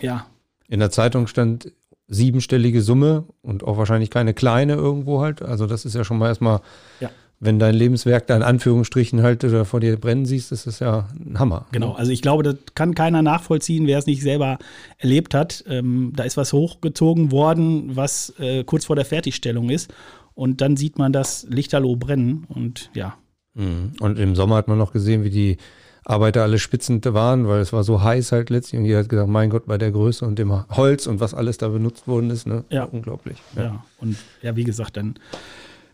ja, 0.00 0.24
in 0.68 0.80
der 0.80 0.90
Zeitung 0.90 1.26
stand 1.26 1.72
siebenstellige 2.08 2.80
Summe 2.80 3.24
und 3.42 3.64
auch 3.64 3.76
wahrscheinlich 3.76 4.10
keine 4.10 4.34
kleine 4.34 4.74
irgendwo 4.74 5.20
halt. 5.20 5.42
Also 5.42 5.66
das 5.66 5.84
ist 5.84 5.94
ja 5.94 6.04
schon 6.04 6.18
mal 6.18 6.28
erstmal, 6.28 6.60
ja. 7.00 7.10
wenn 7.38 7.58
dein 7.58 7.74
Lebenswerk 7.74 8.26
da 8.26 8.36
in 8.36 8.42
Anführungsstrichen 8.42 9.22
halt 9.22 9.44
oder 9.44 9.66
vor 9.66 9.80
dir 9.80 9.98
brennen 9.98 10.24
siehst, 10.24 10.50
ist 10.50 10.66
das 10.66 10.80
ja 10.80 11.08
ein 11.14 11.38
Hammer. 11.38 11.66
Genau, 11.70 11.92
also 11.92 12.10
ich 12.10 12.22
glaube, 12.22 12.42
das 12.42 12.56
kann 12.74 12.94
keiner 12.94 13.20
nachvollziehen, 13.20 13.86
wer 13.86 13.98
es 13.98 14.06
nicht 14.06 14.22
selber 14.22 14.58
erlebt 14.96 15.34
hat. 15.34 15.64
Ähm, 15.68 16.12
da 16.16 16.24
ist 16.24 16.38
was 16.38 16.54
hochgezogen 16.54 17.30
worden, 17.30 17.94
was 17.94 18.32
äh, 18.38 18.64
kurz 18.64 18.86
vor 18.86 18.96
der 18.96 19.04
Fertigstellung 19.04 19.68
ist. 19.68 19.92
Und 20.34 20.60
dann 20.60 20.76
sieht 20.76 20.98
man 20.98 21.12
das 21.12 21.46
Lichterloh 21.50 21.96
brennen 21.96 22.46
und 22.48 22.90
ja. 22.94 23.16
Mhm. 23.54 23.92
Und 24.00 24.18
im 24.18 24.34
Sommer 24.34 24.56
hat 24.56 24.68
man 24.68 24.78
noch 24.78 24.92
gesehen, 24.92 25.24
wie 25.24 25.30
die 25.30 25.58
Arbeiter 26.08 26.42
alle 26.42 26.58
spitzend 26.58 27.04
waren, 27.04 27.46
weil 27.46 27.60
es 27.60 27.72
war 27.72 27.84
so 27.84 28.02
heiß 28.02 28.32
halt 28.32 28.48
letztlich 28.48 28.78
und 28.80 28.86
jeder 28.86 29.00
hat 29.00 29.10
gesagt, 29.10 29.28
mein 29.28 29.50
Gott, 29.50 29.66
bei 29.66 29.76
der 29.76 29.90
Größe 29.92 30.24
und 30.24 30.38
dem 30.38 30.50
Holz 30.70 31.06
und 31.06 31.20
was 31.20 31.34
alles 31.34 31.58
da 31.58 31.68
benutzt 31.68 32.08
worden 32.08 32.30
ist, 32.30 32.46
ne? 32.46 32.64
Ja. 32.70 32.84
Unglaublich. 32.84 33.36
Ja. 33.54 33.62
ja. 33.62 33.84
Und 34.00 34.16
ja, 34.40 34.56
wie 34.56 34.64
gesagt, 34.64 34.96
dann 34.96 35.16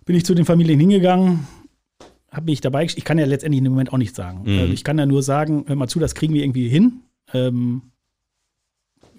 bin 0.05 0.15
ich 0.15 0.25
zu 0.25 0.35
den 0.35 0.45
Familien 0.45 0.79
hingegangen, 0.79 1.49
habe 2.31 2.47
mich 2.47 2.61
dabei, 2.61 2.85
ich 2.85 3.05
kann 3.05 3.19
ja 3.19 3.27
letztendlich 3.27 3.63
im 3.63 3.73
Moment 3.73 3.93
auch 3.93 3.99
nicht 3.99 4.15
sagen. 4.15 4.43
Mhm. 4.45 4.61
Also 4.61 4.73
ich 4.73 4.85
kann 4.85 4.99
ja 4.99 5.07
nur 5.07 5.23
sagen, 5.25 5.65
hör 5.67 5.75
mal 5.75 5.89
zu, 5.89 5.99
das 5.99 6.15
kriegen 6.15 6.33
wir 6.33 6.45
irgendwie 6.45 6.69
hin. 6.69 7.01
Ähm, 7.33 7.83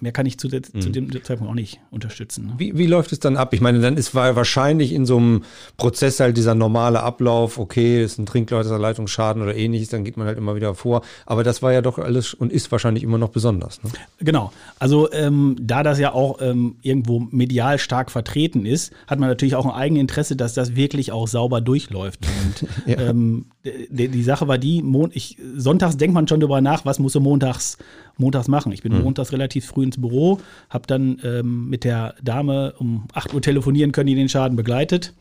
mehr 0.05 0.11
kann 0.11 0.27
ich 0.27 0.37
zu, 0.37 0.47
de, 0.47 0.61
mhm. 0.71 0.81
zu, 0.81 0.89
dem 0.89 1.11
Zeitpunkt 1.23 1.49
auch 1.49 1.55
nicht 1.55 1.79
unterstützen. 1.89 2.45
Ne? 2.45 2.53
Wie, 2.57 2.77
wie 2.77 2.85
läuft 2.85 3.11
es 3.11 3.19
dann 3.19 3.37
ab? 3.37 3.53
Ich 3.53 3.61
meine, 3.61 3.79
dann 3.79 3.97
ist 3.97 4.13
wahrscheinlich 4.13 4.93
in 4.93 5.07
so 5.07 5.17
einem 5.17 5.43
Prozess 5.77 6.19
halt 6.19 6.37
dieser 6.37 6.53
normale 6.53 7.01
Ablauf, 7.01 7.57
okay, 7.57 8.03
ist 8.03 8.19
ein 8.19 8.27
Trinkwasserleitungsschaden 8.27 9.41
oder 9.41 9.55
ähnliches, 9.55 9.89
dann 9.89 10.03
geht 10.03 10.15
man 10.15 10.27
halt 10.27 10.37
immer 10.37 10.55
wieder 10.55 10.75
vor. 10.75 11.01
Aber 11.25 11.43
das 11.43 11.63
war 11.63 11.73
ja 11.73 11.81
doch 11.81 11.97
alles 11.97 12.35
und 12.35 12.53
ist 12.53 12.71
wahrscheinlich 12.71 13.03
immer 13.03 13.17
noch 13.17 13.29
besonders. 13.29 13.81
Ne? 13.83 13.89
Genau. 14.19 14.51
Also 14.77 15.11
ähm, 15.11 15.55
da 15.59 15.81
das 15.81 15.97
ja 15.97 16.13
auch 16.13 16.39
ähm, 16.41 16.75
irgendwo 16.83 17.19
medial 17.31 17.79
stark 17.79 18.11
vertreten 18.11 18.65
ist, 18.65 18.93
hat 19.07 19.19
man 19.19 19.29
natürlich 19.29 19.55
auch 19.55 19.65
ein 19.65 19.71
Eigeninteresse, 19.71 20.35
dass 20.35 20.53
das 20.53 20.75
wirklich 20.75 21.11
auch 21.11 21.27
sauber 21.27 21.61
durchläuft. 21.61 22.19
Und 22.45 22.69
ja. 22.87 23.09
ähm, 23.09 23.45
die, 23.89 24.09
die, 24.09 24.23
Sache 24.23 24.47
war 24.47 24.59
die, 24.59 24.83
ich, 25.13 25.37
sonntags 25.55 25.97
denkt 25.97 26.13
man 26.13 26.27
schon 26.27 26.39
darüber 26.39 26.61
nach, 26.61 26.85
was 26.85 26.99
muss 26.99 27.13
so 27.13 27.19
montags, 27.19 27.77
montags 28.17 28.47
machen. 28.47 28.71
Ich 28.71 28.81
bin 28.81 28.93
mhm. 28.93 29.03
montags 29.03 29.31
relativ 29.31 29.65
früh 29.65 29.83
ins 29.83 29.99
Büro, 29.99 30.39
habe 30.69 30.87
dann 30.87 31.19
ähm, 31.23 31.69
mit 31.69 31.83
der 31.83 32.15
Dame 32.21 32.73
um 32.77 33.07
8 33.13 33.33
Uhr 33.33 33.41
telefonieren 33.41 33.91
können, 33.91 34.07
die 34.07 34.15
den 34.15 34.29
Schaden 34.29 34.55
begleitet. 34.55 35.13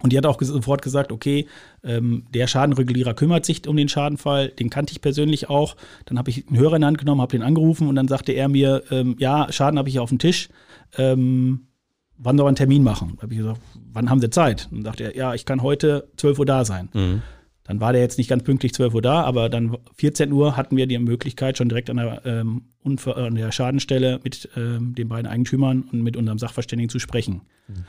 Und 0.00 0.12
die 0.12 0.18
hat 0.18 0.26
auch 0.26 0.40
sofort 0.40 0.82
gesagt, 0.82 1.12
okay, 1.12 1.46
ähm, 1.84 2.24
der 2.34 2.46
Schadenregulierer 2.46 3.14
kümmert 3.14 3.44
sich 3.44 3.66
um 3.68 3.76
den 3.76 3.88
Schadenfall, 3.88 4.48
den 4.48 4.70
kannte 4.70 4.92
ich 4.92 5.00
persönlich 5.00 5.48
auch. 5.48 5.76
Dann 6.06 6.18
habe 6.18 6.30
ich 6.30 6.48
einen 6.48 6.58
Hörer 6.58 6.76
in 6.76 6.82
die 6.82 6.86
Hand 6.86 6.98
genommen, 6.98 7.20
habe 7.20 7.30
den 7.32 7.42
angerufen 7.42 7.88
und 7.88 7.94
dann 7.94 8.08
sagte 8.08 8.32
er 8.32 8.48
mir, 8.48 8.82
ähm, 8.90 9.16
ja, 9.18 9.52
Schaden 9.52 9.78
habe 9.78 9.88
ich 9.88 10.00
auf 10.00 10.08
dem 10.08 10.18
Tisch. 10.18 10.48
Ähm, 10.96 11.66
wann 12.18 12.36
soll 12.36 12.44
wir 12.44 12.48
einen 12.48 12.56
Termin 12.56 12.82
machen? 12.82 13.12
Da 13.16 13.22
habe 13.22 13.32
ich 13.32 13.38
gesagt, 13.38 13.60
wann 13.92 14.10
haben 14.10 14.20
Sie 14.20 14.30
Zeit? 14.30 14.68
Und 14.70 14.78
dann 14.78 14.84
sagte 14.84 15.04
er, 15.04 15.16
ja, 15.16 15.34
ich 15.34 15.44
kann 15.44 15.62
heute 15.62 16.08
12 16.16 16.38
Uhr 16.38 16.46
da 16.46 16.64
sein. 16.64 16.88
Mhm. 16.92 17.22
Dann 17.72 17.80
war 17.80 17.94
der 17.94 18.02
jetzt 18.02 18.18
nicht 18.18 18.28
ganz 18.28 18.42
pünktlich 18.42 18.74
12 18.74 18.92
Uhr 18.92 19.00
da, 19.00 19.22
aber 19.22 19.48
dann 19.48 19.78
14 19.96 20.30
Uhr 20.30 20.58
hatten 20.58 20.76
wir 20.76 20.86
die 20.86 20.98
Möglichkeit, 20.98 21.56
schon 21.56 21.70
direkt 21.70 21.88
an 21.88 21.96
der, 21.96 22.20
ähm, 22.26 22.64
an 22.84 23.34
der 23.34 23.50
Schadenstelle 23.50 24.20
mit 24.22 24.46
ähm, 24.58 24.94
den 24.94 25.08
beiden 25.08 25.26
Eigentümern 25.26 25.84
und 25.90 26.02
mit 26.02 26.18
unserem 26.18 26.38
Sachverständigen 26.38 26.90
zu 26.90 26.98
sprechen. 26.98 27.40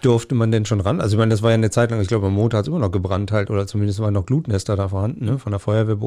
Durfte 0.02 0.36
man 0.36 0.54
denn 0.54 0.64
schon 0.64 0.80
ran? 0.80 1.02
Also 1.02 1.18
ich 1.18 1.20
meine, 1.20 1.32
das 1.32 1.42
war 1.42 1.50
ja 1.50 1.56
eine 1.56 1.70
Zeit 1.70 1.92
lang, 1.92 2.00
ich 2.00 2.08
glaube 2.08 2.28
am 2.28 2.34
Montag 2.34 2.60
hat 2.60 2.64
es 2.64 2.68
immer 2.70 2.80
noch 2.80 2.92
gebrannt 2.92 3.34
halt 3.34 3.50
oder 3.50 3.68
zumindest 3.68 4.00
waren 4.00 4.14
noch 4.14 4.26
Glutnester 4.26 4.78
da 4.78 4.88
vorhanden, 4.88 5.26
ne? 5.26 5.38
von 5.38 5.52
der 5.52 5.60
Feuerwehr 5.60 5.98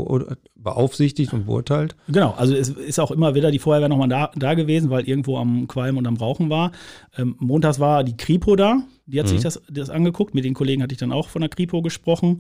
beaufsichtigt 0.54 1.34
und 1.34 1.44
beurteilt. 1.44 1.96
Genau, 2.08 2.32
also 2.38 2.54
es 2.54 2.70
ist 2.70 2.98
auch 2.98 3.10
immer 3.10 3.34
wieder 3.34 3.50
die 3.50 3.58
Feuerwehr 3.58 3.90
nochmal 3.90 4.08
da, 4.08 4.30
da 4.36 4.54
gewesen, 4.54 4.88
weil 4.88 5.06
irgendwo 5.06 5.36
am 5.36 5.68
Qualm 5.68 5.98
und 5.98 6.06
am 6.06 6.16
Rauchen 6.16 6.48
war. 6.48 6.72
Ähm, 7.18 7.36
montags 7.40 7.78
war 7.78 8.04
die 8.04 8.16
Kripo 8.16 8.56
da, 8.56 8.78
die 9.04 9.20
hat 9.20 9.26
mhm. 9.26 9.32
sich 9.32 9.42
das, 9.42 9.60
das 9.68 9.90
angeguckt, 9.90 10.34
mit 10.34 10.46
den 10.46 10.54
Kollegen 10.54 10.82
hatte 10.82 10.94
ich 10.94 10.98
dann 10.98 11.12
auch 11.12 11.28
von 11.28 11.42
der 11.42 11.50
Kripo 11.50 11.82
gesprochen. 11.82 12.38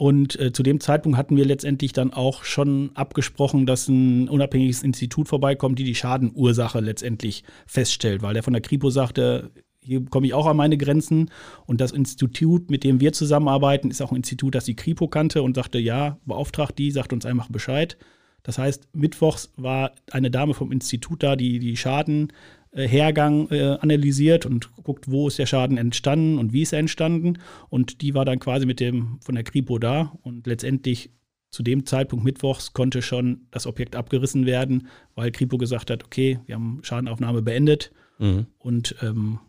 Und 0.00 0.40
äh, 0.40 0.50
zu 0.50 0.62
dem 0.62 0.80
Zeitpunkt 0.80 1.18
hatten 1.18 1.36
wir 1.36 1.44
letztendlich 1.44 1.92
dann 1.92 2.14
auch 2.14 2.44
schon 2.44 2.90
abgesprochen, 2.94 3.66
dass 3.66 3.86
ein 3.86 4.30
unabhängiges 4.30 4.82
Institut 4.82 5.28
vorbeikommt, 5.28 5.78
die 5.78 5.84
die 5.84 5.94
Schadenursache 5.94 6.80
letztendlich 6.80 7.44
feststellt, 7.66 8.22
weil 8.22 8.32
der 8.32 8.42
von 8.42 8.54
der 8.54 8.62
Kripo 8.62 8.88
sagte, 8.88 9.50
hier 9.78 10.02
komme 10.06 10.26
ich 10.26 10.32
auch 10.32 10.46
an 10.46 10.56
meine 10.56 10.78
Grenzen. 10.78 11.30
Und 11.66 11.82
das 11.82 11.92
Institut, 11.92 12.70
mit 12.70 12.82
dem 12.82 12.98
wir 13.00 13.12
zusammenarbeiten, 13.12 13.90
ist 13.90 14.00
auch 14.00 14.10
ein 14.10 14.16
Institut, 14.16 14.54
das 14.54 14.64
die 14.64 14.74
Kripo 14.74 15.06
kannte 15.06 15.42
und 15.42 15.54
sagte, 15.54 15.78
ja, 15.78 16.16
beauftragt 16.24 16.78
die, 16.78 16.90
sagt 16.92 17.12
uns 17.12 17.26
einfach 17.26 17.50
Bescheid. 17.50 17.98
Das 18.42 18.56
heißt, 18.56 18.88
mittwochs 18.94 19.52
war 19.58 19.92
eine 20.10 20.30
Dame 20.30 20.54
vom 20.54 20.72
Institut 20.72 21.22
da, 21.22 21.36
die 21.36 21.58
die 21.58 21.76
Schaden 21.76 22.32
Hergang 22.72 23.48
äh, 23.50 23.76
analysiert 23.80 24.46
und 24.46 24.70
guckt, 24.84 25.10
wo 25.10 25.28
ist 25.28 25.38
der 25.38 25.46
Schaden 25.46 25.76
entstanden 25.76 26.38
und 26.38 26.52
wie 26.52 26.62
ist 26.62 26.72
er 26.72 26.78
entstanden. 26.78 27.38
Und 27.68 28.00
die 28.00 28.14
war 28.14 28.24
dann 28.24 28.38
quasi 28.38 28.66
mit 28.66 28.80
dem 28.80 29.18
von 29.22 29.34
der 29.34 29.44
Kripo 29.44 29.78
da 29.78 30.12
und 30.22 30.46
letztendlich 30.46 31.10
zu 31.50 31.64
dem 31.64 31.84
Zeitpunkt 31.84 32.24
mittwochs 32.24 32.72
konnte 32.72 33.02
schon 33.02 33.46
das 33.50 33.66
Objekt 33.66 33.96
abgerissen 33.96 34.46
werden, 34.46 34.86
weil 35.16 35.32
Kripo 35.32 35.58
gesagt 35.58 35.90
hat, 35.90 36.04
okay, 36.04 36.38
wir 36.46 36.54
haben 36.54 36.78
Schadenaufnahme 36.82 37.42
beendet 37.42 37.90
mhm. 38.18 38.46
und 38.58 38.94
ähm, 39.02 39.40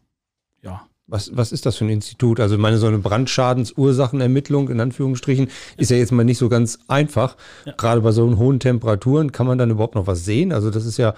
ja. 0.64 0.88
Was, 1.08 1.36
was 1.36 1.52
ist 1.52 1.66
das 1.66 1.76
für 1.76 1.86
ein 1.86 1.90
Institut? 1.90 2.40
Also 2.40 2.58
meine 2.58 2.78
so 2.78 2.88
eine 2.88 2.98
Brandschadensursachenermittlung 3.00 4.70
in 4.70 4.80
Anführungsstrichen 4.80 5.50
ist 5.76 5.92
ja 5.92 5.98
jetzt 5.98 6.12
mal 6.12 6.24
nicht 6.24 6.38
so 6.38 6.48
ganz 6.48 6.80
einfach. 6.88 7.36
Ja. 7.66 7.74
Gerade 7.74 8.02
bei 8.02 8.12
so 8.12 8.38
hohen 8.38 8.62
Temperaturen 8.62 9.32
kann 9.34 9.46
man 9.46 9.58
dann 9.58 9.72
überhaupt 9.72 9.96
noch 9.96 10.08
was 10.08 10.24
sehen. 10.24 10.54
Also 10.54 10.70
das 10.70 10.86
ist 10.86 10.98
ja 10.98 11.14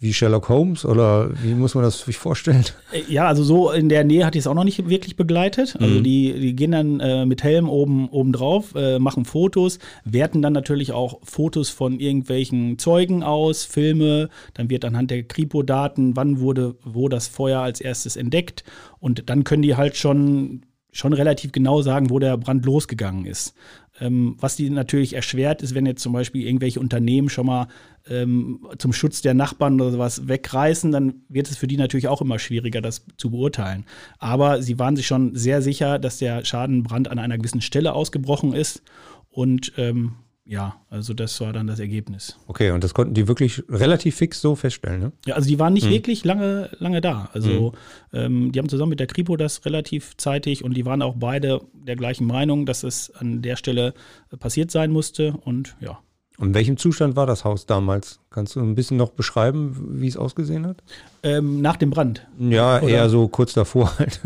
wie 0.00 0.12
Sherlock 0.12 0.48
Holmes 0.48 0.84
oder 0.84 1.30
wie 1.42 1.54
muss 1.54 1.74
man 1.74 1.82
das 1.82 2.00
sich 2.00 2.16
vorstellen? 2.16 2.64
Äh, 2.92 3.02
ja, 3.12 3.26
also 3.26 3.42
so 3.42 3.70
in 3.72 3.88
der 3.88 4.04
Nähe 4.04 4.24
hatte 4.24 4.38
ich 4.38 4.42
es 4.42 4.46
auch 4.46 4.54
noch 4.54 4.64
nicht 4.64 4.88
wirklich 4.88 5.16
begleitet. 5.16 5.76
Also 5.80 5.98
mhm. 5.98 6.04
die, 6.04 6.38
die 6.38 6.54
gehen 6.54 6.70
dann 6.70 7.00
äh, 7.00 7.26
mit 7.26 7.42
Helm 7.42 7.68
oben, 7.68 8.08
oben 8.08 8.32
drauf, 8.32 8.74
äh, 8.76 8.98
machen 8.98 9.24
Fotos, 9.24 9.78
werten 10.04 10.40
dann 10.40 10.52
natürlich 10.52 10.92
auch 10.92 11.18
Fotos 11.24 11.70
von 11.70 11.98
irgendwelchen 11.98 12.78
Zeugen 12.78 13.22
aus, 13.22 13.64
Filme, 13.64 14.28
dann 14.54 14.70
wird 14.70 14.84
anhand 14.84 15.10
der 15.10 15.24
Kripo-Daten, 15.24 16.16
wann 16.16 16.40
wurde 16.40 16.76
wo 16.84 17.08
das 17.08 17.26
Feuer 17.26 17.60
als 17.60 17.80
erstes 17.80 18.16
entdeckt 18.16 18.62
und 19.00 19.28
dann 19.28 19.44
können 19.44 19.62
die 19.62 19.76
halt 19.76 19.96
schon 19.96 20.62
schon 20.90 21.12
relativ 21.12 21.52
genau 21.52 21.82
sagen, 21.82 22.10
wo 22.10 22.18
der 22.18 22.36
Brand 22.36 22.64
losgegangen 22.64 23.26
ist. 23.26 23.54
Ähm, 24.00 24.36
was 24.38 24.56
die 24.56 24.70
natürlich 24.70 25.14
erschwert, 25.14 25.62
ist, 25.62 25.74
wenn 25.74 25.86
jetzt 25.86 26.02
zum 26.02 26.12
Beispiel 26.12 26.46
irgendwelche 26.46 26.80
Unternehmen 26.80 27.28
schon 27.28 27.46
mal 27.46 27.68
ähm, 28.08 28.66
zum 28.78 28.92
Schutz 28.92 29.22
der 29.22 29.34
Nachbarn 29.34 29.80
oder 29.80 29.90
sowas 29.90 30.28
wegreißen, 30.28 30.92
dann 30.92 31.22
wird 31.28 31.50
es 31.50 31.56
für 31.56 31.66
die 31.66 31.76
natürlich 31.76 32.08
auch 32.08 32.20
immer 32.20 32.38
schwieriger, 32.38 32.80
das 32.80 33.04
zu 33.16 33.30
beurteilen. 33.30 33.84
Aber 34.18 34.62
sie 34.62 34.78
waren 34.78 34.96
sich 34.96 35.06
schon 35.06 35.34
sehr 35.34 35.62
sicher, 35.62 35.98
dass 35.98 36.18
der 36.18 36.44
Schadenbrand 36.44 37.08
an 37.08 37.18
einer 37.18 37.38
gewissen 37.38 37.60
Stelle 37.60 37.92
ausgebrochen 37.92 38.52
ist 38.52 38.82
und 39.30 39.72
ähm, 39.76 40.12
ja, 40.48 40.76
also 40.88 41.12
das 41.12 41.38
war 41.42 41.52
dann 41.52 41.66
das 41.66 41.78
Ergebnis. 41.78 42.38
Okay, 42.46 42.70
und 42.70 42.82
das 42.82 42.94
konnten 42.94 43.12
die 43.12 43.28
wirklich 43.28 43.62
relativ 43.68 44.16
fix 44.16 44.40
so 44.40 44.56
feststellen, 44.56 44.98
ne? 44.98 45.12
Ja, 45.26 45.34
also 45.34 45.46
die 45.46 45.58
waren 45.58 45.74
nicht 45.74 45.84
hm. 45.84 45.92
wirklich 45.92 46.24
lange, 46.24 46.70
lange 46.78 47.02
da. 47.02 47.28
Also 47.34 47.74
hm. 48.12 48.18
ähm, 48.18 48.52
die 48.52 48.58
haben 48.58 48.70
zusammen 48.70 48.88
mit 48.88 48.98
der 48.98 49.08
Kripo 49.08 49.36
das 49.36 49.66
relativ 49.66 50.16
zeitig 50.16 50.64
und 50.64 50.74
die 50.74 50.86
waren 50.86 51.02
auch 51.02 51.16
beide 51.18 51.60
der 51.74 51.96
gleichen 51.96 52.26
Meinung, 52.26 52.64
dass 52.64 52.82
es 52.82 53.14
an 53.14 53.42
der 53.42 53.56
Stelle 53.56 53.92
passiert 54.40 54.70
sein 54.70 54.90
musste 54.90 55.34
und 55.44 55.76
ja. 55.80 55.98
Und 56.38 56.48
in 56.48 56.54
welchem 56.54 56.76
Zustand 56.78 57.14
war 57.14 57.26
das 57.26 57.44
Haus 57.44 57.66
damals? 57.66 58.20
Kannst 58.30 58.56
du 58.56 58.60
ein 58.60 58.76
bisschen 58.76 58.96
noch 58.96 59.10
beschreiben, 59.10 60.00
wie 60.00 60.06
es 60.06 60.16
ausgesehen 60.16 60.66
hat? 60.66 60.82
Ähm, 61.24 61.60
nach 61.60 61.76
dem 61.76 61.90
Brand. 61.90 62.26
Ja, 62.38 62.78
Oder? 62.78 62.88
eher 62.88 63.08
so 63.10 63.28
kurz 63.28 63.52
davor 63.52 63.98
halt. 63.98 64.20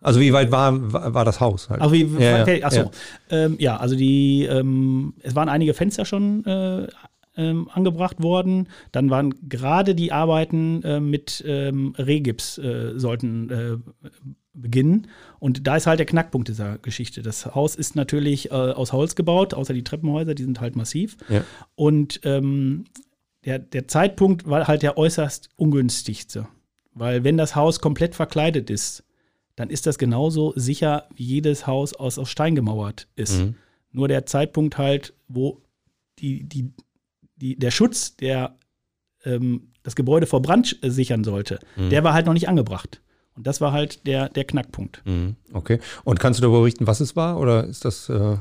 Also 0.00 0.20
wie 0.20 0.32
weit 0.32 0.50
war, 0.52 0.92
war, 1.14 1.24
das 1.24 1.40
Haus? 1.40 1.68
Halt? 1.70 1.80
Ach, 1.80 1.90
wie, 1.90 2.04
ja, 2.18 2.42
okay, 2.42 2.62
achso. 2.62 2.82
Ja. 2.82 2.90
Ähm, 3.30 3.56
ja, 3.58 3.76
also 3.76 3.96
die, 3.96 4.44
ähm, 4.44 5.14
es 5.22 5.34
waren 5.34 5.48
einige 5.48 5.74
Fenster 5.74 6.04
schon 6.04 6.44
äh, 6.44 6.86
ähm, 7.36 7.68
angebracht 7.72 8.22
worden. 8.22 8.68
Dann 8.92 9.10
waren 9.10 9.34
gerade 9.48 9.94
die 9.94 10.12
Arbeiten 10.12 10.82
äh, 10.82 11.00
mit 11.00 11.42
ähm, 11.46 11.94
Rehgips 11.96 12.58
äh, 12.58 12.98
sollten 12.98 13.50
äh, 13.50 13.76
beginnen. 14.52 15.06
Und 15.38 15.66
da 15.66 15.76
ist 15.76 15.86
halt 15.86 16.00
der 16.00 16.06
Knackpunkt 16.06 16.48
dieser 16.48 16.78
Geschichte. 16.78 17.22
Das 17.22 17.46
Haus 17.54 17.74
ist 17.76 17.96
natürlich 17.96 18.50
äh, 18.50 18.54
aus 18.54 18.92
Holz 18.92 19.14
gebaut, 19.14 19.54
außer 19.54 19.72
die 19.72 19.84
Treppenhäuser, 19.84 20.34
die 20.34 20.42
sind 20.42 20.60
halt 20.60 20.76
massiv. 20.76 21.16
Ja. 21.28 21.42
Und 21.74 22.20
ähm, 22.24 22.84
der, 23.44 23.58
der 23.58 23.88
Zeitpunkt 23.88 24.48
war 24.48 24.66
halt 24.66 24.82
der 24.82 24.98
äußerst 24.98 25.48
ungünstigste. 25.56 26.48
Weil 26.92 27.22
wenn 27.22 27.36
das 27.36 27.54
Haus 27.54 27.80
komplett 27.80 28.16
verkleidet 28.16 28.70
ist, 28.70 29.04
dann 29.58 29.70
ist 29.70 29.86
das 29.86 29.98
genauso 29.98 30.52
sicher, 30.54 31.08
wie 31.16 31.24
jedes 31.24 31.66
Haus 31.66 31.92
aus, 31.92 32.16
aus 32.16 32.30
Stein 32.30 32.54
gemauert 32.54 33.08
ist. 33.16 33.40
Mhm. 33.40 33.56
Nur 33.90 34.06
der 34.06 34.24
Zeitpunkt 34.24 34.78
halt, 34.78 35.14
wo 35.26 35.62
die, 36.20 36.44
die, 36.44 36.70
die, 37.34 37.58
der 37.58 37.72
Schutz, 37.72 38.14
der 38.14 38.56
ähm, 39.24 39.72
das 39.82 39.96
Gebäude 39.96 40.26
vor 40.26 40.42
Brand 40.42 40.78
sichern 40.82 41.24
sollte, 41.24 41.58
mhm. 41.74 41.90
der 41.90 42.04
war 42.04 42.14
halt 42.14 42.26
noch 42.26 42.34
nicht 42.34 42.48
angebracht. 42.48 43.00
Und 43.34 43.48
das 43.48 43.60
war 43.60 43.72
halt 43.72 44.06
der, 44.06 44.28
der 44.28 44.44
Knackpunkt. 44.44 45.02
Mhm. 45.04 45.34
Okay. 45.52 45.80
Und 46.04 46.20
kannst 46.20 46.38
du 46.38 46.42
darüber 46.42 46.60
berichten, 46.60 46.86
was 46.86 47.00
es 47.00 47.16
war? 47.16 47.40
Oder 47.40 47.64
ist 47.64 47.84
das. 47.84 48.08
Äh, 48.08 48.36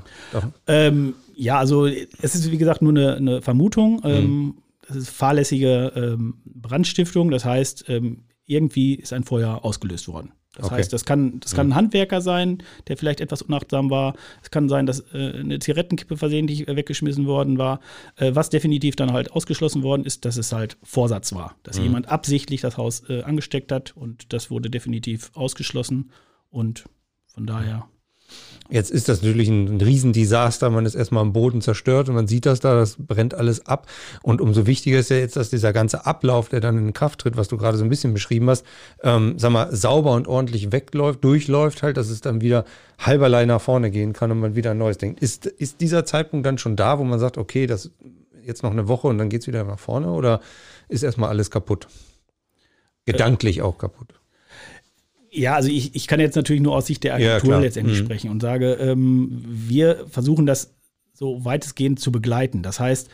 ähm, 0.67 1.15
ja, 1.35 1.57
also 1.57 1.87
es 1.87 2.35
ist 2.35 2.51
wie 2.51 2.57
gesagt 2.59 2.83
nur 2.83 2.91
eine, 2.91 3.15
eine 3.15 3.41
Vermutung. 3.41 4.01
Mhm. 4.03 4.09
Ähm, 4.09 4.57
das 4.87 4.97
ist 4.97 5.09
fahrlässige 5.09 5.93
ähm, 5.95 6.35
Brandstiftung. 6.45 7.31
Das 7.31 7.43
heißt, 7.43 7.85
ähm, 7.89 8.23
irgendwie 8.45 8.95
ist 8.95 9.13
ein 9.13 9.23
Feuer 9.23 9.65
ausgelöst 9.65 10.07
worden. 10.07 10.31
Das 10.57 10.65
okay. 10.65 10.75
heißt, 10.75 10.91
das 10.91 11.05
kann, 11.05 11.39
das 11.39 11.53
kann 11.53 11.69
ein 11.69 11.75
Handwerker 11.75 12.19
sein, 12.19 12.63
der 12.87 12.97
vielleicht 12.97 13.21
etwas 13.21 13.43
unachtsam 13.43 13.91
war. 13.91 14.15
Es 14.41 14.49
kann 14.49 14.69
sein, 14.69 14.87
dass 14.87 15.01
äh, 15.13 15.33
eine 15.39 15.59
Zigarettenkippe 15.59 16.17
versehentlich 16.17 16.65
weggeschmissen 16.67 17.27
worden 17.27 17.59
war. 17.59 17.79
Äh, 18.15 18.31
was 18.33 18.49
definitiv 18.49 18.95
dann 18.95 19.13
halt 19.13 19.31
ausgeschlossen 19.31 19.83
worden 19.83 20.03
ist, 20.03 20.25
dass 20.25 20.35
es 20.37 20.51
halt 20.51 20.77
Vorsatz 20.81 21.33
war. 21.33 21.55
Dass 21.61 21.77
mhm. 21.77 21.83
jemand 21.83 22.09
absichtlich 22.09 22.61
das 22.61 22.75
Haus 22.77 23.07
äh, 23.07 23.21
angesteckt 23.21 23.71
hat 23.71 23.95
und 23.95 24.33
das 24.33 24.49
wurde 24.49 24.71
definitiv 24.71 25.29
ausgeschlossen. 25.35 26.09
Und 26.49 26.85
von 27.27 27.45
daher 27.45 27.87
Jetzt 28.69 28.91
ist 28.91 29.07
das 29.07 29.21
natürlich 29.21 29.47
ein 29.47 29.79
Riesendesaster. 29.79 30.69
Man 30.69 30.85
ist 30.85 30.95
erstmal 30.95 31.21
am 31.21 31.33
Boden 31.33 31.61
zerstört 31.61 32.09
und 32.09 32.15
man 32.15 32.27
sieht 32.27 32.45
das 32.45 32.59
da, 32.59 32.75
das 32.75 32.97
brennt 32.99 33.33
alles 33.33 33.65
ab. 33.65 33.87
Und 34.23 34.41
umso 34.41 34.67
wichtiger 34.67 34.99
ist 34.99 35.09
ja 35.09 35.17
jetzt, 35.17 35.37
dass 35.37 35.49
dieser 35.49 35.71
ganze 35.71 36.05
Ablauf, 36.05 36.49
der 36.49 36.59
dann 36.59 36.77
in 36.77 36.93
Kraft 36.93 37.21
tritt, 37.21 37.37
was 37.37 37.47
du 37.47 37.57
gerade 37.57 37.77
so 37.77 37.83
ein 37.83 37.89
bisschen 37.89 38.13
beschrieben 38.13 38.49
hast, 38.49 38.65
ähm, 39.03 39.35
sag 39.37 39.51
mal, 39.51 39.73
sauber 39.75 40.13
und 40.13 40.27
ordentlich 40.27 40.71
wegläuft, 40.71 41.23
durchläuft 41.23 41.81
halt, 41.83 41.97
dass 41.97 42.09
es 42.09 42.21
dann 42.21 42.41
wieder 42.41 42.65
halberlei 42.99 43.45
nach 43.45 43.61
vorne 43.61 43.89
gehen 43.91 44.13
kann 44.13 44.31
und 44.31 44.39
man 44.39 44.55
wieder 44.55 44.71
ein 44.71 44.77
neues 44.77 44.97
denkt. 44.97 45.21
Ist, 45.21 45.45
ist 45.45 45.79
dieser 45.79 46.05
Zeitpunkt 46.05 46.45
dann 46.45 46.57
schon 46.57 46.75
da, 46.75 46.99
wo 46.99 47.03
man 47.03 47.19
sagt, 47.19 47.37
okay, 47.37 47.67
das 47.67 47.91
jetzt 48.43 48.63
noch 48.63 48.71
eine 48.71 48.87
Woche 48.87 49.07
und 49.07 49.17
dann 49.17 49.29
geht 49.29 49.41
es 49.41 49.47
wieder 49.47 49.63
nach 49.63 49.79
vorne 49.79 50.09
oder 50.11 50.41
ist 50.89 51.03
erstmal 51.03 51.29
alles 51.29 51.51
kaputt? 51.51 51.87
Gedanklich 53.05 53.61
auch 53.61 53.77
kaputt. 53.77 54.16
Ja, 55.31 55.55
also 55.55 55.69
ich, 55.69 55.95
ich 55.95 56.07
kann 56.07 56.19
jetzt 56.19 56.35
natürlich 56.35 56.61
nur 56.61 56.75
aus 56.75 56.87
Sicht 56.87 57.03
der 57.03 57.15
Agentur 57.15 57.55
ja, 57.55 57.59
letztendlich 57.59 57.99
mhm. 57.99 58.05
sprechen 58.05 58.31
und 58.31 58.41
sage, 58.41 58.73
ähm, 58.73 59.43
wir 59.45 60.05
versuchen 60.09 60.45
das 60.45 60.73
so 61.13 61.43
weitestgehend 61.43 61.99
zu 61.99 62.11
begleiten. 62.11 62.63
Das 62.63 62.79
heißt, 62.79 63.09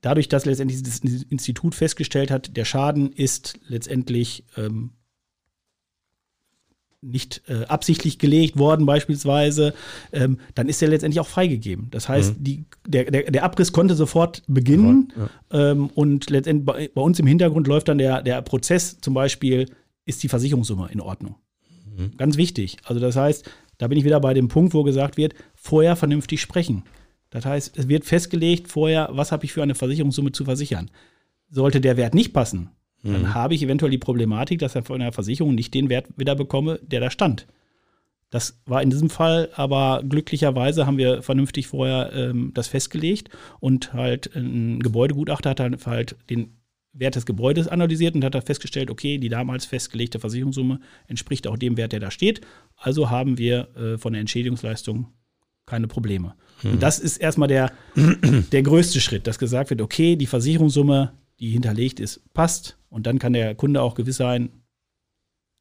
dadurch, 0.00 0.28
dass 0.28 0.44
letztendlich 0.44 0.82
das 0.82 0.98
Institut 1.00 1.74
festgestellt 1.74 2.30
hat, 2.30 2.56
der 2.56 2.64
Schaden 2.64 3.12
ist 3.12 3.58
letztendlich 3.68 4.44
ähm, 4.56 4.90
nicht 7.02 7.42
äh, 7.48 7.64
absichtlich 7.64 8.18
gelegt 8.18 8.56
worden 8.56 8.86
beispielsweise, 8.86 9.74
ähm, 10.12 10.38
dann 10.54 10.68
ist 10.68 10.80
er 10.82 10.88
letztendlich 10.88 11.20
auch 11.20 11.26
freigegeben. 11.26 11.88
Das 11.90 12.08
heißt, 12.08 12.38
mhm. 12.38 12.44
die, 12.44 12.64
der, 12.86 13.10
der, 13.10 13.30
der, 13.30 13.42
Abriss 13.42 13.72
konnte 13.72 13.94
sofort 13.96 14.42
beginnen 14.46 15.12
ja. 15.50 15.70
ähm, 15.72 15.90
und 15.94 16.30
letztendlich 16.30 16.64
bei, 16.64 16.90
bei, 16.94 17.00
uns 17.00 17.18
im 17.18 17.26
Hintergrund 17.26 17.66
läuft 17.66 17.88
dann 17.88 17.98
der, 17.98 18.22
der 18.22 18.40
Prozess 18.42 19.00
zum 19.00 19.14
Beispiel, 19.14 19.66
ist 20.04 20.22
die 20.22 20.28
Versicherungssumme 20.28 20.90
in 20.92 21.00
Ordnung. 21.00 21.36
Mhm. 21.96 22.16
Ganz 22.16 22.36
wichtig. 22.36 22.78
Also 22.84 23.00
das 23.00 23.16
heißt, 23.16 23.50
da 23.78 23.88
bin 23.88 23.98
ich 23.98 24.04
wieder 24.04 24.20
bei 24.20 24.34
dem 24.34 24.48
Punkt, 24.48 24.74
wo 24.74 24.82
gesagt 24.82 25.16
wird, 25.16 25.34
vorher 25.54 25.96
vernünftig 25.96 26.40
sprechen. 26.40 26.84
Das 27.30 27.46
heißt, 27.46 27.76
es 27.78 27.88
wird 27.88 28.04
festgelegt 28.04 28.68
vorher, 28.68 29.08
was 29.12 29.32
habe 29.32 29.44
ich 29.44 29.52
für 29.52 29.62
eine 29.62 29.74
Versicherungssumme 29.74 30.32
zu 30.32 30.44
versichern. 30.44 30.90
Sollte 31.50 31.80
der 31.80 31.96
Wert 31.96 32.14
nicht 32.14 32.32
passen, 32.32 32.70
dann 33.02 33.22
mhm. 33.22 33.34
habe 33.34 33.54
ich 33.54 33.62
eventuell 33.62 33.90
die 33.90 33.98
Problematik, 33.98 34.60
dass 34.60 34.74
er 34.74 34.84
von 34.84 35.00
der 35.00 35.12
Versicherung 35.12 35.54
nicht 35.54 35.74
den 35.74 35.88
Wert 35.88 36.06
wieder 36.16 36.34
bekomme, 36.34 36.78
der 36.82 37.00
da 37.00 37.10
stand. 37.10 37.46
Das 38.30 38.62
war 38.64 38.82
in 38.82 38.90
diesem 38.90 39.10
Fall, 39.10 39.50
aber 39.56 40.02
glücklicherweise 40.08 40.86
haben 40.86 40.96
wir 40.96 41.22
vernünftig 41.22 41.66
vorher 41.66 42.12
ähm, 42.14 42.52
das 42.54 42.68
festgelegt 42.68 43.28
und 43.60 43.92
halt 43.92 44.34
ein 44.34 44.80
Gebäudegutachter 44.80 45.50
hat 45.50 45.60
dann 45.60 45.76
halt 45.84 46.16
den 46.30 46.56
Wert 46.92 47.16
des 47.16 47.26
Gebäudes 47.26 47.68
analysiert 47.68 48.14
und 48.14 48.24
hat 48.24 48.34
dann 48.34 48.42
festgestellt, 48.42 48.90
okay, 48.90 49.18
die 49.18 49.28
damals 49.28 49.64
festgelegte 49.64 50.18
Versicherungssumme 50.18 50.80
entspricht 51.06 51.46
auch 51.46 51.56
dem 51.56 51.76
Wert, 51.76 51.92
der 51.92 52.00
da 52.00 52.10
steht. 52.10 52.42
Also 52.76 53.10
haben 53.10 53.38
wir 53.38 53.68
äh, 53.76 53.98
von 53.98 54.12
der 54.12 54.20
Entschädigungsleistung 54.20 55.08
keine 55.64 55.88
Probleme. 55.88 56.34
Mhm. 56.62 56.72
Und 56.72 56.82
das 56.82 56.98
ist 56.98 57.16
erstmal 57.16 57.48
der, 57.48 57.72
der 58.52 58.62
größte 58.62 59.00
Schritt, 59.00 59.26
dass 59.26 59.38
gesagt 59.38 59.70
wird, 59.70 59.80
okay, 59.80 60.16
die 60.16 60.26
Versicherungssumme 60.26 61.12
die 61.42 61.50
hinterlegt 61.50 61.98
ist, 61.98 62.32
passt. 62.34 62.78
Und 62.88 63.06
dann 63.06 63.18
kann 63.18 63.32
der 63.32 63.54
Kunde 63.56 63.82
auch 63.82 63.94
gewiss 63.94 64.16
sein, 64.16 64.50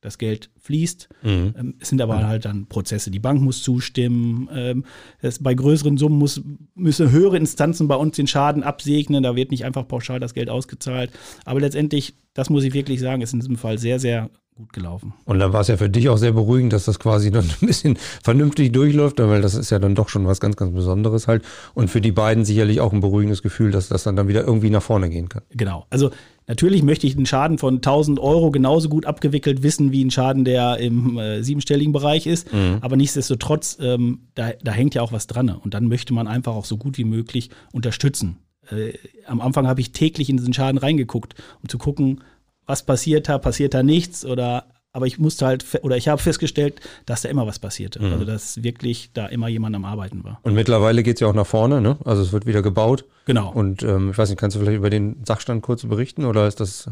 das 0.01 0.17
Geld 0.17 0.49
fließt. 0.59 1.09
Mhm. 1.21 1.53
Ähm, 1.57 1.73
es 1.79 1.89
sind 1.89 2.01
aber 2.01 2.17
mhm. 2.17 2.27
halt 2.27 2.45
dann 2.45 2.65
Prozesse. 2.65 3.11
Die 3.11 3.19
Bank 3.19 3.41
muss 3.41 3.63
zustimmen. 3.63 4.49
Ähm, 4.53 4.83
es, 5.21 5.39
bei 5.39 5.53
größeren 5.53 5.97
Summen 5.97 6.17
muss, 6.17 6.41
müssen 6.75 7.11
höhere 7.11 7.37
Instanzen 7.37 7.87
bei 7.87 7.95
uns 7.95 8.15
den 8.15 8.27
Schaden 8.27 8.63
absegnen. 8.63 9.23
Da 9.23 9.35
wird 9.35 9.51
nicht 9.51 9.63
einfach 9.63 9.87
pauschal 9.87 10.19
das 10.19 10.33
Geld 10.33 10.49
ausgezahlt. 10.49 11.11
Aber 11.45 11.59
letztendlich, 11.59 12.15
das 12.33 12.49
muss 12.49 12.63
ich 12.63 12.73
wirklich 12.73 12.99
sagen, 12.99 13.21
ist 13.21 13.33
in 13.33 13.39
diesem 13.39 13.57
Fall 13.57 13.77
sehr, 13.77 13.99
sehr 13.99 14.29
gut 14.55 14.73
gelaufen. 14.73 15.13
Und 15.25 15.39
dann 15.39 15.53
war 15.53 15.61
es 15.61 15.67
ja 15.67 15.77
für 15.77 15.89
dich 15.89 16.09
auch 16.09 16.17
sehr 16.17 16.33
beruhigend, 16.33 16.73
dass 16.73 16.85
das 16.85 16.99
quasi 16.99 17.31
dann 17.31 17.45
ein 17.61 17.67
bisschen 17.67 17.97
vernünftig 18.23 18.71
durchläuft, 18.71 19.19
weil 19.19 19.41
das 19.41 19.53
ist 19.53 19.69
ja 19.69 19.79
dann 19.79 19.95
doch 19.95 20.09
schon 20.09 20.25
was 20.25 20.39
ganz, 20.39 20.55
ganz 20.55 20.73
Besonderes 20.73 21.27
halt. 21.27 21.43
Und 21.73 21.89
für 21.89 22.01
die 22.01 22.11
beiden 22.11 22.43
sicherlich 22.43 22.81
auch 22.81 22.91
ein 22.91 23.01
beruhigendes 23.01 23.41
Gefühl, 23.41 23.71
dass 23.71 23.89
das 23.89 24.03
dann, 24.03 24.15
dann 24.15 24.27
wieder 24.27 24.45
irgendwie 24.45 24.69
nach 24.69 24.83
vorne 24.83 25.09
gehen 25.09 25.29
kann. 25.29 25.43
Genau. 25.51 25.85
Also 25.89 26.11
natürlich 26.51 26.83
möchte 26.83 27.07
ich 27.07 27.15
einen 27.15 27.25
Schaden 27.25 27.57
von 27.57 27.75
1000 27.75 28.19
Euro 28.19 28.51
genauso 28.51 28.89
gut 28.89 29.05
abgewickelt 29.05 29.63
wissen, 29.63 29.93
wie 29.93 30.03
ein 30.03 30.11
Schaden, 30.11 30.43
der 30.43 30.79
im 30.79 31.17
äh, 31.17 31.41
siebenstelligen 31.43 31.93
Bereich 31.93 32.27
ist. 32.27 32.51
Mhm. 32.51 32.79
Aber 32.81 32.97
nichtsdestotrotz, 32.97 33.77
ähm, 33.79 34.27
da, 34.35 34.51
da 34.61 34.73
hängt 34.73 34.93
ja 34.93 35.01
auch 35.01 35.13
was 35.13 35.27
dran. 35.27 35.49
Und 35.49 35.73
dann 35.73 35.87
möchte 35.87 36.13
man 36.13 36.27
einfach 36.27 36.53
auch 36.53 36.65
so 36.65 36.75
gut 36.75 36.97
wie 36.97 37.05
möglich 37.05 37.51
unterstützen. 37.71 38.39
Äh, 38.69 38.93
am 39.25 39.39
Anfang 39.39 39.65
habe 39.65 39.79
ich 39.79 39.93
täglich 39.93 40.29
in 40.29 40.35
diesen 40.35 40.53
Schaden 40.53 40.77
reingeguckt, 40.77 41.35
um 41.63 41.69
zu 41.69 41.77
gucken, 41.77 42.21
was 42.65 42.83
passiert 42.85 43.29
da, 43.29 43.37
passiert 43.37 43.73
da 43.73 43.81
nichts 43.81 44.25
oder 44.25 44.65
aber 44.93 45.07
ich 45.07 45.19
musste 45.19 45.45
halt, 45.45 45.65
oder 45.83 45.97
ich 45.97 46.07
habe 46.07 46.21
festgestellt, 46.21 46.79
dass 47.05 47.21
da 47.21 47.29
immer 47.29 47.47
was 47.47 47.59
passierte. 47.59 48.01
Mhm. 48.01 48.11
Also, 48.11 48.25
dass 48.25 48.63
wirklich 48.63 49.11
da 49.13 49.27
immer 49.27 49.47
jemand 49.47 49.75
am 49.75 49.85
Arbeiten 49.85 50.23
war. 50.23 50.39
Und 50.43 50.53
mittlerweile 50.53 51.03
geht 51.03 51.15
es 51.15 51.21
ja 51.21 51.27
auch 51.27 51.33
nach 51.33 51.47
vorne, 51.47 51.81
ne? 51.81 51.97
Also, 52.03 52.21
es 52.21 52.33
wird 52.33 52.45
wieder 52.45 52.61
gebaut. 52.61 53.05
Genau. 53.25 53.51
Und 53.51 53.83
ähm, 53.83 54.11
ich 54.11 54.17
weiß 54.17 54.29
nicht, 54.29 54.39
kannst 54.39 54.55
du 54.55 54.59
vielleicht 54.59 54.77
über 54.77 54.89
den 54.89 55.23
Sachstand 55.25 55.61
kurz 55.61 55.85
berichten 55.85 56.25
oder 56.25 56.47
ist 56.47 56.59
das. 56.59 56.89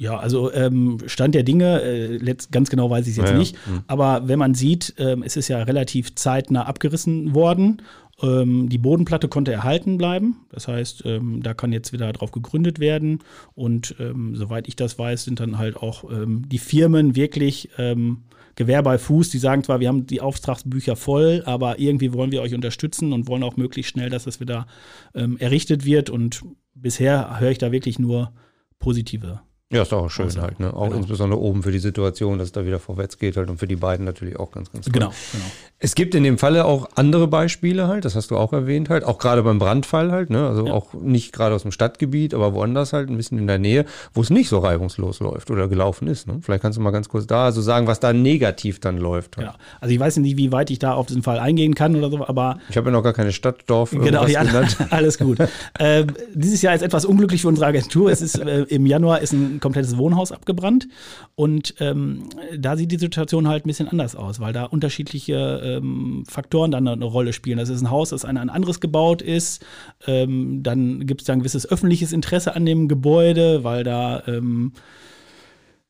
Ja, 0.00 0.16
also 0.16 0.52
ähm, 0.52 0.98
Stand 1.06 1.34
der 1.34 1.42
Dinge, 1.42 1.82
äh, 1.82 2.36
ganz 2.52 2.70
genau 2.70 2.88
weiß 2.88 3.06
ich 3.06 3.12
es 3.12 3.16
jetzt 3.16 3.30
ja, 3.30 3.36
nicht. 3.36 3.56
Mhm. 3.66 3.82
Aber 3.88 4.28
wenn 4.28 4.38
man 4.38 4.54
sieht, 4.54 4.94
ähm, 4.98 5.24
es 5.24 5.36
ist 5.36 5.48
ja 5.48 5.60
relativ 5.64 6.14
zeitnah 6.14 6.66
abgerissen 6.66 7.34
worden 7.34 7.82
ähm, 8.22 8.68
die 8.68 8.78
Bodenplatte 8.78 9.28
konnte 9.28 9.52
erhalten 9.52 9.96
bleiben. 9.96 10.36
Das 10.50 10.68
heißt, 10.68 11.02
ähm, 11.06 11.42
da 11.42 11.54
kann 11.54 11.72
jetzt 11.72 11.92
wieder 11.92 12.12
drauf 12.12 12.32
gegründet 12.32 12.78
werden. 12.78 13.20
Und 13.54 13.94
ähm, 13.98 14.34
soweit 14.36 14.68
ich 14.68 14.76
das 14.76 14.98
weiß, 14.98 15.24
sind 15.24 15.40
dann 15.40 15.58
halt 15.58 15.76
auch 15.76 16.10
ähm, 16.10 16.48
die 16.48 16.58
Firmen 16.58 17.16
wirklich 17.16 17.70
ähm, 17.78 18.24
Gewehr 18.56 18.82
bei 18.82 18.98
Fuß. 18.98 19.30
Die 19.30 19.38
sagen 19.38 19.62
zwar, 19.62 19.80
wir 19.80 19.88
haben 19.88 20.06
die 20.06 20.20
Auftragsbücher 20.20 20.96
voll, 20.96 21.42
aber 21.46 21.78
irgendwie 21.78 22.12
wollen 22.12 22.32
wir 22.32 22.42
euch 22.42 22.54
unterstützen 22.54 23.12
und 23.12 23.28
wollen 23.28 23.44
auch 23.44 23.56
möglichst 23.56 23.92
schnell, 23.92 24.10
dass 24.10 24.24
das 24.24 24.40
wieder 24.40 24.66
errichtet 25.12 25.84
wird. 25.84 26.10
Und 26.10 26.42
bisher 26.74 27.38
höre 27.38 27.52
ich 27.52 27.58
da 27.58 27.70
wirklich 27.70 28.00
nur 28.00 28.32
positive 28.80 29.42
ja, 29.70 29.82
ist 29.82 29.92
auch 29.92 30.08
schön 30.08 30.24
also, 30.26 30.40
halt, 30.40 30.60
ne? 30.60 30.72
Auch 30.72 30.86
genau. 30.86 30.96
insbesondere 30.96 31.38
oben 31.38 31.62
für 31.62 31.70
die 31.70 31.78
Situation, 31.78 32.38
dass 32.38 32.48
es 32.48 32.52
da 32.52 32.64
wieder 32.64 32.78
vorwärts 32.78 33.18
geht 33.18 33.36
halt 33.36 33.50
und 33.50 33.58
für 33.58 33.66
die 33.66 33.76
beiden 33.76 34.06
natürlich 34.06 34.38
auch 34.38 34.50
ganz, 34.50 34.72
ganz 34.72 34.86
toll. 34.86 34.94
Genau, 34.94 35.12
genau. 35.30 35.44
Es 35.78 35.94
gibt 35.94 36.14
in 36.14 36.24
dem 36.24 36.38
Falle 36.38 36.64
auch 36.64 36.88
andere 36.94 37.28
Beispiele 37.28 37.86
halt, 37.86 38.06
das 38.06 38.16
hast 38.16 38.30
du 38.30 38.38
auch 38.38 38.54
erwähnt 38.54 38.88
halt, 38.88 39.04
auch 39.04 39.18
gerade 39.18 39.42
beim 39.42 39.58
Brandfall 39.58 40.10
halt, 40.10 40.30
ne? 40.30 40.48
Also 40.48 40.66
ja. 40.66 40.72
auch 40.72 40.94
nicht 40.94 41.34
gerade 41.34 41.54
aus 41.54 41.62
dem 41.62 41.70
Stadtgebiet, 41.70 42.32
aber 42.32 42.54
woanders 42.54 42.94
halt, 42.94 43.10
ein 43.10 43.18
bisschen 43.18 43.36
in 43.38 43.46
der 43.46 43.58
Nähe, 43.58 43.84
wo 44.14 44.22
es 44.22 44.30
nicht 44.30 44.48
so 44.48 44.58
reibungslos 44.58 45.20
läuft 45.20 45.50
oder 45.50 45.68
gelaufen 45.68 46.08
ist, 46.08 46.26
ne? 46.26 46.38
Vielleicht 46.40 46.62
kannst 46.62 46.78
du 46.78 46.82
mal 46.82 46.90
ganz 46.90 47.10
kurz 47.10 47.26
da 47.26 47.52
so 47.52 47.60
sagen, 47.60 47.86
was 47.86 48.00
da 48.00 48.14
negativ 48.14 48.80
dann 48.80 48.96
läuft. 48.96 49.36
Halt. 49.36 49.48
Ja, 49.48 49.54
also 49.82 49.94
ich 49.94 50.00
weiß 50.00 50.16
nicht, 50.16 50.38
wie 50.38 50.50
weit 50.50 50.70
ich 50.70 50.78
da 50.78 50.94
auf 50.94 51.08
diesen 51.08 51.22
Fall 51.22 51.38
eingehen 51.38 51.74
kann 51.74 51.94
oder 51.94 52.10
so, 52.10 52.26
aber. 52.26 52.58
Ich 52.70 52.78
habe 52.78 52.88
ja 52.88 52.92
noch 52.92 53.02
gar 53.02 53.12
keine 53.12 53.32
Stadt, 53.32 53.64
Dorf, 53.66 53.90
genau, 53.90 54.26
ja, 54.26 54.44
genannt. 54.44 54.78
alles 54.90 55.18
gut. 55.18 55.40
äh, 55.78 56.06
dieses 56.32 56.62
Jahr 56.62 56.74
ist 56.74 56.80
etwas 56.80 57.04
unglücklich 57.04 57.42
für 57.42 57.48
unsere 57.48 57.66
Agentur. 57.66 58.10
Es 58.10 58.22
ist 58.22 58.38
äh, 58.38 58.62
im 58.62 58.86
Januar 58.86 59.20
ist 59.20 59.34
ein 59.34 59.57
komplettes 59.60 59.96
Wohnhaus 59.96 60.32
abgebrannt. 60.32 60.88
Und 61.34 61.74
ähm, 61.80 62.24
da 62.56 62.76
sieht 62.76 62.92
die 62.92 62.98
Situation 62.98 63.48
halt 63.48 63.64
ein 63.64 63.68
bisschen 63.68 63.88
anders 63.88 64.16
aus, 64.16 64.40
weil 64.40 64.52
da 64.52 64.64
unterschiedliche 64.64 65.60
ähm, 65.62 66.24
Faktoren 66.28 66.70
dann 66.70 66.86
eine 66.88 67.04
Rolle 67.04 67.32
spielen. 67.32 67.58
Das 67.58 67.68
ist 67.68 67.82
ein 67.82 67.90
Haus, 67.90 68.10
das 68.10 68.24
an 68.24 68.36
ein 68.36 68.50
anderes 68.50 68.80
gebaut 68.80 69.22
ist. 69.22 69.64
Ähm, 70.06 70.62
dann 70.62 71.06
gibt 71.06 71.22
es 71.22 71.26
da 71.26 71.32
ein 71.32 71.40
gewisses 71.40 71.70
öffentliches 71.70 72.12
Interesse 72.12 72.54
an 72.54 72.66
dem 72.66 72.88
Gebäude, 72.88 73.64
weil 73.64 73.84
da 73.84 74.22
ähm, 74.26 74.72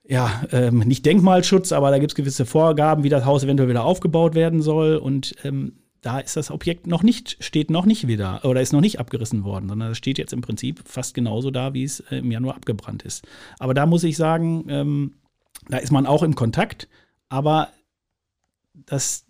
ja, 0.08 0.42
ähm, 0.52 0.78
nicht 0.78 1.04
Denkmalschutz, 1.04 1.70
aber 1.72 1.90
da 1.90 1.98
gibt 1.98 2.12
es 2.12 2.16
gewisse 2.16 2.46
Vorgaben, 2.46 3.04
wie 3.04 3.10
das 3.10 3.26
Haus 3.26 3.44
eventuell 3.44 3.68
wieder 3.68 3.84
aufgebaut 3.84 4.34
werden 4.34 4.62
soll. 4.62 4.96
Und 4.96 5.34
ähm, 5.44 5.74
da 6.00 6.20
ist 6.20 6.36
das 6.36 6.50
Objekt 6.50 6.86
noch 6.86 7.02
nicht, 7.02 7.36
steht 7.40 7.70
noch 7.70 7.84
nicht 7.84 8.06
wieder 8.06 8.44
oder 8.44 8.60
ist 8.60 8.72
noch 8.72 8.80
nicht 8.80 9.00
abgerissen 9.00 9.44
worden, 9.44 9.68
sondern 9.68 9.92
es 9.92 9.98
steht 9.98 10.18
jetzt 10.18 10.32
im 10.32 10.40
Prinzip 10.40 10.82
fast 10.86 11.14
genauso 11.14 11.50
da, 11.50 11.74
wie 11.74 11.84
es 11.84 12.00
äh, 12.10 12.18
im 12.18 12.30
Januar 12.30 12.56
abgebrannt 12.56 13.02
ist. 13.02 13.26
Aber 13.58 13.74
da 13.74 13.86
muss 13.86 14.04
ich 14.04 14.16
sagen, 14.16 14.66
ähm, 14.68 15.14
da 15.68 15.78
ist 15.78 15.90
man 15.90 16.06
auch 16.06 16.22
im 16.22 16.34
Kontakt, 16.34 16.88
aber 17.28 17.68
das 18.86 19.24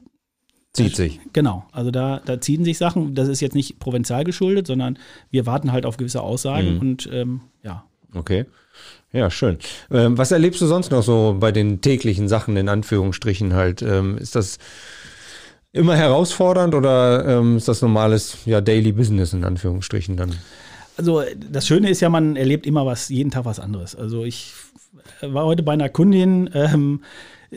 zieht 0.72 0.94
sich. 0.94 1.20
Genau, 1.32 1.66
also 1.72 1.90
da, 1.90 2.20
da 2.24 2.40
ziehen 2.40 2.64
sich 2.64 2.78
Sachen. 2.78 3.14
Das 3.14 3.28
ist 3.28 3.40
jetzt 3.40 3.54
nicht 3.54 3.78
provinzial 3.78 4.24
geschuldet, 4.24 4.66
sondern 4.66 4.98
wir 5.30 5.46
warten 5.46 5.72
halt 5.72 5.86
auf 5.86 5.96
gewisse 5.96 6.22
Aussagen 6.22 6.74
mhm. 6.74 6.80
und 6.80 7.08
ähm, 7.12 7.40
ja. 7.62 7.84
Okay. 8.14 8.46
Ja, 9.12 9.30
schön. 9.30 9.58
Ähm, 9.90 10.18
was 10.18 10.32
erlebst 10.32 10.60
du 10.60 10.66
sonst 10.66 10.90
noch 10.90 11.02
so 11.02 11.36
bei 11.40 11.50
den 11.50 11.80
täglichen 11.80 12.28
Sachen 12.28 12.56
in 12.56 12.68
Anführungsstrichen 12.68 13.54
halt? 13.54 13.80
Ähm, 13.82 14.18
ist 14.18 14.34
das 14.34 14.58
immer 15.72 15.96
herausfordernd 15.96 16.74
oder 16.74 17.24
ähm, 17.26 17.56
ist 17.56 17.68
das 17.68 17.82
normales 17.82 18.38
ja, 18.46 18.60
Daily 18.60 18.92
Business 18.92 19.32
in 19.32 19.44
Anführungsstrichen 19.44 20.16
dann? 20.16 20.34
Also 20.96 21.22
das 21.50 21.66
Schöne 21.66 21.90
ist 21.90 22.00
ja, 22.00 22.08
man 22.08 22.36
erlebt 22.36 22.66
immer 22.66 22.84
was, 22.84 23.08
jeden 23.08 23.30
Tag 23.30 23.44
was 23.44 23.60
anderes. 23.60 23.94
Also 23.94 24.24
ich 24.24 24.52
war 25.20 25.44
heute 25.44 25.62
bei 25.62 25.72
einer 25.72 25.88
Kundin, 25.88 26.50
ähm, 26.54 27.02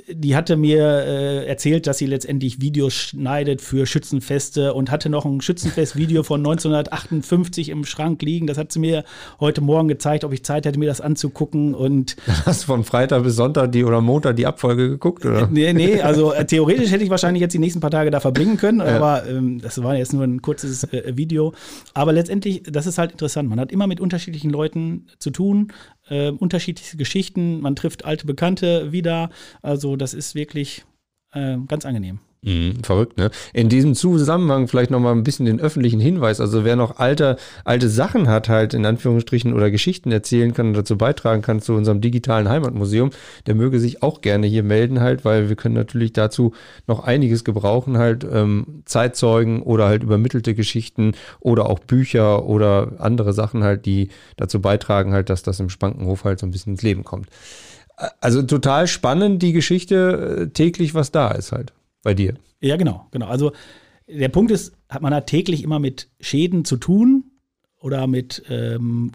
die 0.07 0.35
hatte 0.37 0.55
mir 0.55 0.83
äh, 0.83 1.45
erzählt, 1.45 1.85
dass 1.85 1.97
sie 1.97 2.05
letztendlich 2.05 2.61
Videos 2.61 2.93
schneidet 2.93 3.61
für 3.61 3.85
Schützenfeste 3.85 4.73
und 4.73 4.89
hatte 4.89 5.09
noch 5.09 5.25
ein 5.25 5.41
Schützenfest-Video 5.41 6.23
von 6.23 6.39
1958 6.39 7.69
im 7.69 7.83
Schrank 7.83 8.21
liegen. 8.21 8.47
Das 8.47 8.57
hat 8.57 8.71
sie 8.71 8.79
mir 8.79 9.03
heute 9.41 9.59
Morgen 9.59 9.89
gezeigt, 9.89 10.23
ob 10.23 10.31
ich 10.31 10.45
Zeit 10.45 10.65
hätte, 10.65 10.79
mir 10.79 10.87
das 10.87 11.01
anzugucken. 11.01 11.75
Und 11.75 12.15
Hast 12.45 12.63
du 12.63 12.67
von 12.67 12.85
Freitag 12.85 13.23
bis 13.23 13.35
Sonntag 13.35 13.73
die 13.73 13.83
oder 13.83 13.99
Montag 13.99 14.37
die 14.37 14.45
Abfolge 14.45 14.87
geguckt? 14.89 15.25
Oder? 15.25 15.47
Nee, 15.51 15.73
nee, 15.73 15.99
also 16.01 16.31
äh, 16.31 16.45
theoretisch 16.45 16.91
hätte 16.91 17.03
ich 17.03 17.09
wahrscheinlich 17.09 17.41
jetzt 17.41 17.53
die 17.53 17.59
nächsten 17.59 17.81
paar 17.81 17.91
Tage 17.91 18.11
da 18.11 18.21
verbringen 18.21 18.55
können, 18.55 18.79
ja. 18.79 18.95
aber 18.95 19.27
ähm, 19.27 19.59
das 19.61 19.83
war 19.83 19.97
jetzt 19.97 20.13
nur 20.13 20.23
ein 20.23 20.41
kurzes 20.41 20.85
äh, 20.85 21.17
Video. 21.17 21.53
Aber 21.93 22.13
letztendlich, 22.13 22.63
das 22.63 22.87
ist 22.87 22.97
halt 22.97 23.11
interessant. 23.11 23.49
Man 23.49 23.59
hat 23.59 23.73
immer 23.73 23.87
mit 23.87 23.99
unterschiedlichen 23.99 24.51
Leuten 24.51 25.07
zu 25.19 25.31
tun 25.31 25.73
äh, 26.11 26.29
unterschiedliche 26.29 26.97
Geschichten, 26.97 27.61
man 27.61 27.75
trifft 27.75 28.05
alte 28.05 28.27
Bekannte 28.27 28.91
wieder. 28.91 29.29
Also 29.61 29.95
das 29.95 30.13
ist 30.13 30.35
wirklich 30.35 30.83
äh, 31.31 31.57
ganz 31.67 31.85
angenehm. 31.85 32.19
Mhm, 32.43 32.83
verrückt, 32.83 33.17
ne? 33.17 33.29
In 33.53 33.69
diesem 33.69 33.93
Zusammenhang 33.93 34.67
vielleicht 34.67 34.89
nochmal 34.89 35.13
ein 35.13 35.23
bisschen 35.23 35.45
den 35.45 35.59
öffentlichen 35.59 35.99
Hinweis. 35.99 36.41
Also 36.41 36.65
wer 36.65 36.75
noch 36.75 36.97
alte, 36.97 37.37
alte 37.65 37.87
Sachen 37.87 38.27
hat, 38.27 38.49
halt 38.49 38.73
in 38.73 38.83
Anführungsstrichen 38.83 39.53
oder 39.53 39.69
Geschichten 39.69 40.11
erzählen 40.11 40.51
kann 40.51 40.69
und 40.69 40.73
dazu 40.73 40.97
beitragen 40.97 41.43
kann 41.43 41.61
zu 41.61 41.73
unserem 41.73 42.01
digitalen 42.01 42.49
Heimatmuseum, 42.49 43.11
der 43.45 43.53
möge 43.53 43.79
sich 43.79 44.01
auch 44.01 44.21
gerne 44.21 44.47
hier 44.47 44.63
melden 44.63 45.01
halt, 45.01 45.23
weil 45.23 45.49
wir 45.49 45.55
können 45.55 45.75
natürlich 45.75 46.13
dazu 46.13 46.55
noch 46.87 47.03
einiges 47.03 47.43
gebrauchen, 47.43 47.99
halt 47.99 48.23
ähm, 48.23 48.81
Zeitzeugen 48.85 49.61
oder 49.61 49.85
halt 49.85 50.01
übermittelte 50.01 50.55
Geschichten 50.55 51.11
oder 51.41 51.69
auch 51.69 51.77
Bücher 51.77 52.47
oder 52.47 52.93
andere 52.97 53.33
Sachen 53.33 53.63
halt, 53.63 53.85
die 53.85 54.09
dazu 54.37 54.59
beitragen 54.59 55.13
halt, 55.13 55.29
dass 55.29 55.43
das 55.43 55.59
im 55.59 55.69
Spankenhof 55.69 56.23
halt 56.23 56.39
so 56.39 56.47
ein 56.47 56.51
bisschen 56.51 56.73
ins 56.73 56.81
Leben 56.81 57.03
kommt. 57.03 57.27
Also 58.19 58.41
total 58.41 58.87
spannend 58.87 59.43
die 59.43 59.53
Geschichte 59.53 60.47
äh, 60.47 60.47
täglich, 60.47 60.95
was 60.95 61.11
da 61.11 61.29
ist 61.29 61.51
halt 61.51 61.71
bei 62.03 62.13
dir. 62.13 62.35
Ja, 62.59 62.77
genau, 62.77 63.07
genau. 63.11 63.27
Also 63.27 63.51
der 64.07 64.29
Punkt 64.29 64.51
ist, 64.51 64.73
hat 64.89 65.01
man 65.01 65.11
da 65.11 65.21
täglich 65.21 65.63
immer 65.63 65.79
mit 65.79 66.09
Schäden 66.19 66.65
zu 66.65 66.77
tun 66.77 67.31
oder 67.79 68.07
mit 68.07 68.43
ähm, 68.49 69.11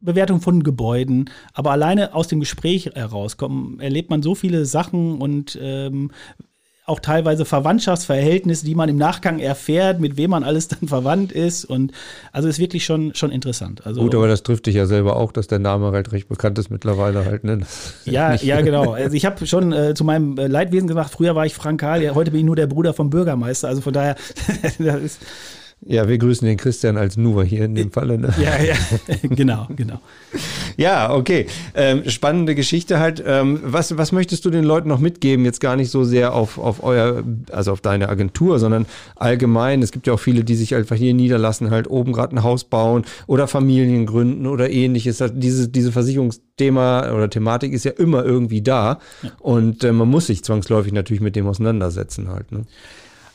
Bewertung 0.00 0.40
von 0.40 0.62
Gebäuden. 0.62 1.30
Aber 1.52 1.70
alleine 1.70 2.14
aus 2.14 2.28
dem 2.28 2.40
Gespräch 2.40 2.86
herauskommen, 2.86 3.80
erlebt 3.80 4.10
man 4.10 4.22
so 4.22 4.34
viele 4.34 4.66
Sachen 4.66 5.20
und 5.20 5.58
ähm, 5.60 6.10
auch 6.84 6.98
teilweise 6.98 7.44
Verwandtschaftsverhältnisse, 7.44 8.64
die 8.64 8.74
man 8.74 8.88
im 8.88 8.96
Nachgang 8.96 9.38
erfährt, 9.38 10.00
mit 10.00 10.16
wem 10.16 10.30
man 10.30 10.42
alles 10.42 10.66
dann 10.66 10.88
verwandt 10.88 11.30
ist. 11.30 11.64
Und 11.64 11.92
also 12.32 12.48
ist 12.48 12.58
wirklich 12.58 12.84
schon, 12.84 13.14
schon 13.14 13.30
interessant. 13.30 13.86
Also, 13.86 14.02
Gut, 14.02 14.14
aber 14.14 14.26
das 14.26 14.42
trifft 14.42 14.66
dich 14.66 14.74
ja 14.74 14.86
selber 14.86 15.16
auch, 15.16 15.30
dass 15.30 15.46
der 15.46 15.60
Name 15.60 15.92
halt 15.92 16.10
recht 16.10 16.28
bekannt 16.28 16.58
ist 16.58 16.70
mittlerweile 16.70 17.24
halt. 17.24 17.44
Ne? 17.44 17.60
Ja, 18.04 18.34
ja, 18.34 18.60
genau. 18.62 18.92
Also 18.92 19.16
ich 19.16 19.24
habe 19.24 19.46
schon 19.46 19.72
äh, 19.72 19.94
zu 19.94 20.02
meinem 20.02 20.36
äh, 20.38 20.48
Leidwesen 20.48 20.88
gesagt, 20.88 21.10
früher 21.10 21.36
war 21.36 21.46
ich 21.46 21.54
Frank 21.54 21.80
Karl, 21.80 22.02
ja, 22.02 22.16
heute 22.16 22.32
bin 22.32 22.40
ich 22.40 22.46
nur 22.46 22.56
der 22.56 22.66
Bruder 22.66 22.94
vom 22.94 23.10
Bürgermeister. 23.10 23.68
Also 23.68 23.80
von 23.80 23.92
daher, 23.92 24.16
das 24.78 25.02
ist 25.02 25.20
ja, 25.84 26.08
wir 26.08 26.16
grüßen 26.16 26.46
den 26.46 26.56
Christian 26.56 26.96
als 26.96 27.16
Nuwer 27.16 27.42
hier 27.42 27.64
in 27.64 27.74
dem 27.74 27.90
Falle. 27.90 28.16
Ne? 28.16 28.32
Ja, 28.40 28.62
ja, 28.62 28.74
genau, 29.22 29.66
genau. 29.74 30.00
Ja, 30.76 31.12
okay. 31.12 31.46
Ähm, 31.74 32.08
spannende 32.08 32.54
Geschichte 32.54 33.00
halt. 33.00 33.22
Ähm, 33.26 33.60
was, 33.64 33.96
was 33.98 34.12
möchtest 34.12 34.44
du 34.44 34.50
den 34.50 34.62
Leuten 34.62 34.88
noch 34.88 35.00
mitgeben? 35.00 35.44
Jetzt 35.44 35.60
gar 35.60 35.74
nicht 35.74 35.90
so 35.90 36.04
sehr 36.04 36.34
auf, 36.34 36.58
auf 36.58 36.84
euer, 36.84 37.24
also 37.50 37.72
auf 37.72 37.80
deine 37.80 38.08
Agentur, 38.10 38.60
sondern 38.60 38.86
allgemein. 39.16 39.82
Es 39.82 39.90
gibt 39.90 40.06
ja 40.06 40.12
auch 40.12 40.20
viele, 40.20 40.44
die 40.44 40.54
sich 40.54 40.76
einfach 40.76 40.94
hier 40.94 41.14
niederlassen, 41.14 41.70
halt 41.70 41.90
oben 41.90 42.12
gerade 42.12 42.36
ein 42.36 42.44
Haus 42.44 42.62
bauen 42.62 43.04
oder 43.26 43.48
Familien 43.48 44.06
gründen 44.06 44.46
oder 44.46 44.70
ähnliches. 44.70 45.22
Diese, 45.34 45.68
diese 45.68 45.90
Versicherungsthema 45.90 47.12
oder 47.12 47.28
Thematik 47.28 47.72
ist 47.72 47.84
ja 47.84 47.92
immer 47.92 48.24
irgendwie 48.24 48.62
da. 48.62 49.00
Ja. 49.22 49.30
Und 49.40 49.82
äh, 49.82 49.90
man 49.90 50.08
muss 50.08 50.28
sich 50.28 50.44
zwangsläufig 50.44 50.92
natürlich 50.92 51.22
mit 51.22 51.34
dem 51.34 51.48
auseinandersetzen 51.48 52.28
halt. 52.28 52.52
Ne? 52.52 52.66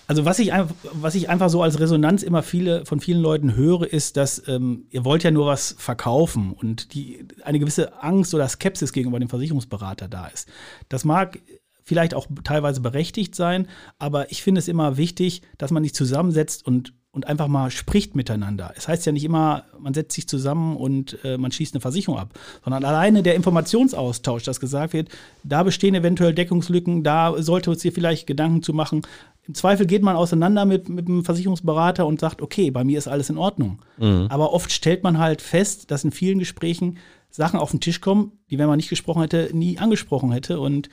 Also 0.08 0.24
was 0.24 0.40
ich, 0.40 0.54
einfach, 0.54 0.74
was 0.94 1.16
ich 1.16 1.30
einfach 1.30 1.50
so 1.50 1.62
als 1.62 1.80
Resonanz 1.80 2.24
immer 2.24 2.42
viele, 2.42 2.86
von 2.86 3.02
vielen 3.02 3.22
Leuten 3.22 3.56
höre, 3.56 3.84
ist, 3.92 4.16
dass 4.16 4.42
ähm, 4.48 4.86
ihr 4.90 5.04
wollt 5.04 5.24
ja 5.24 5.32
nur 5.32 5.46
was 5.46 5.76
verkaufen 5.78 6.54
und 6.54 6.94
die, 6.94 7.28
eine 7.44 7.60
gewisse 7.60 8.02
Angst 8.02 8.34
oder 8.34 8.48
Skepsis 8.48 8.94
gegenüber 8.94 9.20
dem 9.20 9.28
Versicherungsberater 9.28 10.08
da 10.08 10.28
ist. 10.28 10.48
Das 10.88 11.04
mag 11.04 11.40
vielleicht 11.84 12.14
auch 12.14 12.28
teilweise 12.44 12.82
berechtigt 12.82 13.36
sein, 13.36 13.68
aber 14.00 14.32
ich 14.32 14.44
finde 14.44 14.60
es 14.60 14.68
immer 14.68 14.98
wichtig, 14.98 15.42
dass 15.58 15.72
man 15.72 15.84
sich 15.84 15.94
zusammensetzt 15.94 16.66
und, 16.66 16.94
und 17.18 17.26
einfach 17.26 17.48
mal 17.48 17.72
spricht 17.72 18.16
miteinander. 18.16 18.76
Es 18.78 18.88
heißt 18.88 19.04
ja 19.08 19.12
nicht 19.12 19.24
immer, 19.24 19.64
man 19.80 19.96
setzt 19.96 20.14
sich 20.14 20.28
zusammen 20.28 20.78
und 20.78 21.18
äh, 21.24 21.40
man 21.40 21.52
schließt 21.52 21.74
eine 21.74 21.82
Versicherung 21.82 22.20
ab, 22.20 22.30
sondern 22.64 22.86
alleine 22.86 23.24
der 23.24 23.34
Informationsaustausch, 23.34 24.44
dass 24.44 24.60
gesagt 24.60 24.94
wird, 24.94 25.10
da 25.44 25.64
bestehen 25.64 25.96
eventuell 25.96 26.36
Deckungslücken, 26.36 27.02
da 27.02 27.34
sollte 27.42 27.72
uns 27.72 27.82
hier 27.82 27.92
vielleicht 27.92 28.28
Gedanken 28.28 28.62
zu 28.62 28.72
machen, 28.72 29.02
im 29.48 29.56
Zweifel 29.56 29.88
geht 29.88 30.04
man 30.04 30.16
auseinander 30.16 30.66
mit, 30.66 30.90
mit 30.90 31.08
einem 31.08 31.26
Versicherungsberater 31.26 32.06
und 32.06 32.20
sagt, 32.20 32.44
okay, 32.44 32.70
bei 32.70 32.84
mir 32.84 33.00
ist 33.00 33.08
alles 33.08 33.32
in 33.32 33.40
Ordnung. 33.40 33.80
Mhm. 33.98 34.28
Aber 34.30 34.54
oft 34.54 34.72
stellt 34.72 35.02
man 35.02 35.18
halt 35.18 35.42
fest, 35.42 35.90
dass 35.90 36.04
in 36.04 36.12
vielen 36.12 36.38
Gesprächen 36.38 37.00
Sachen 37.32 37.60
auf 37.60 37.72
den 37.72 37.80
Tisch 37.80 38.00
kommen, 38.00 38.34
die, 38.52 38.60
wenn 38.60 38.68
man 38.68 38.78
nicht 38.78 38.90
gesprochen 38.90 39.24
hätte, 39.24 39.50
nie 39.54 39.80
angesprochen 39.80 40.32
hätte. 40.32 40.60
Und 40.60 40.90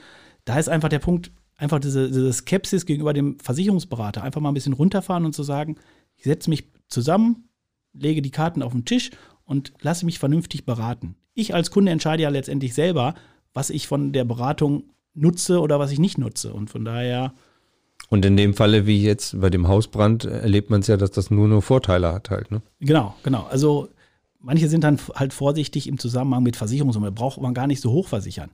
da 0.46 0.58
ist 0.58 0.70
einfach 0.70 0.88
der 0.88 1.00
Punkt, 1.00 1.32
einfach 1.56 1.80
diese, 1.80 2.08
diese 2.08 2.32
Skepsis 2.32 2.87
gegenüber 2.87 3.12
dem 3.12 3.38
Versicherungsberater, 3.40 4.22
einfach 4.22 4.40
mal 4.40 4.50
ein 4.50 4.54
bisschen 4.54 4.72
runterfahren 4.72 5.24
und 5.24 5.34
zu 5.34 5.42
sagen, 5.42 5.76
ich 6.24 6.30
setze 6.30 6.48
mich 6.48 6.64
zusammen, 6.88 7.50
lege 7.92 8.22
die 8.22 8.30
Karten 8.30 8.62
auf 8.62 8.72
den 8.72 8.87
Tisch 8.87 9.10
und 9.44 9.74
lasse 9.82 10.06
mich 10.06 10.18
vernünftig 10.18 10.64
beraten. 10.64 11.16
Ich 11.34 11.54
als 11.54 11.70
Kunde 11.70 11.92
entscheide 11.92 12.22
ja 12.22 12.30
letztendlich 12.30 12.72
selber, 12.72 13.14
was 13.52 13.68
ich 13.68 13.87
von 13.87 14.12
der 14.14 14.24
Beratung 14.24 14.84
nutze 15.12 15.60
oder 15.60 15.78
was 15.78 15.90
ich 15.90 15.98
nicht 15.98 16.16
nutze. 16.16 16.54
Und 16.54 16.70
von 16.70 16.84
daher 16.84 17.34
und 18.08 18.24
in 18.24 18.38
dem 18.38 18.54
Falle, 18.54 18.87
wie 18.87 19.02
jetzt 19.02 19.38
bei 19.38 19.50
dem 19.50 19.68
Hausbrand, 19.68 20.24
erlebt 20.24 20.70
man 20.70 20.80
es 20.80 20.87
ja, 20.87 20.96
dass 20.96 21.10
das 21.10 21.30
nur 21.30 21.46
nur 21.46 21.60
Vorteile 21.60 22.12
hat 22.12 22.30
halt. 22.30 22.50
Ne? 22.50 22.62
Genau, 22.80 23.14
genau. 23.22 23.46
Also 23.50 23.88
manche 24.38 24.68
sind 24.68 24.82
dann 24.82 24.98
halt 25.14 25.34
vorsichtig 25.34 25.88
im 25.88 25.98
Zusammenhang 25.98 26.42
mit 26.42 26.56
Versicherungssumme. 26.56 27.12
Braucht 27.12 27.40
man 27.40 27.52
gar 27.52 27.66
nicht 27.66 27.82
so 27.82 27.92
hoch 27.92 28.08
versichern. 28.08 28.50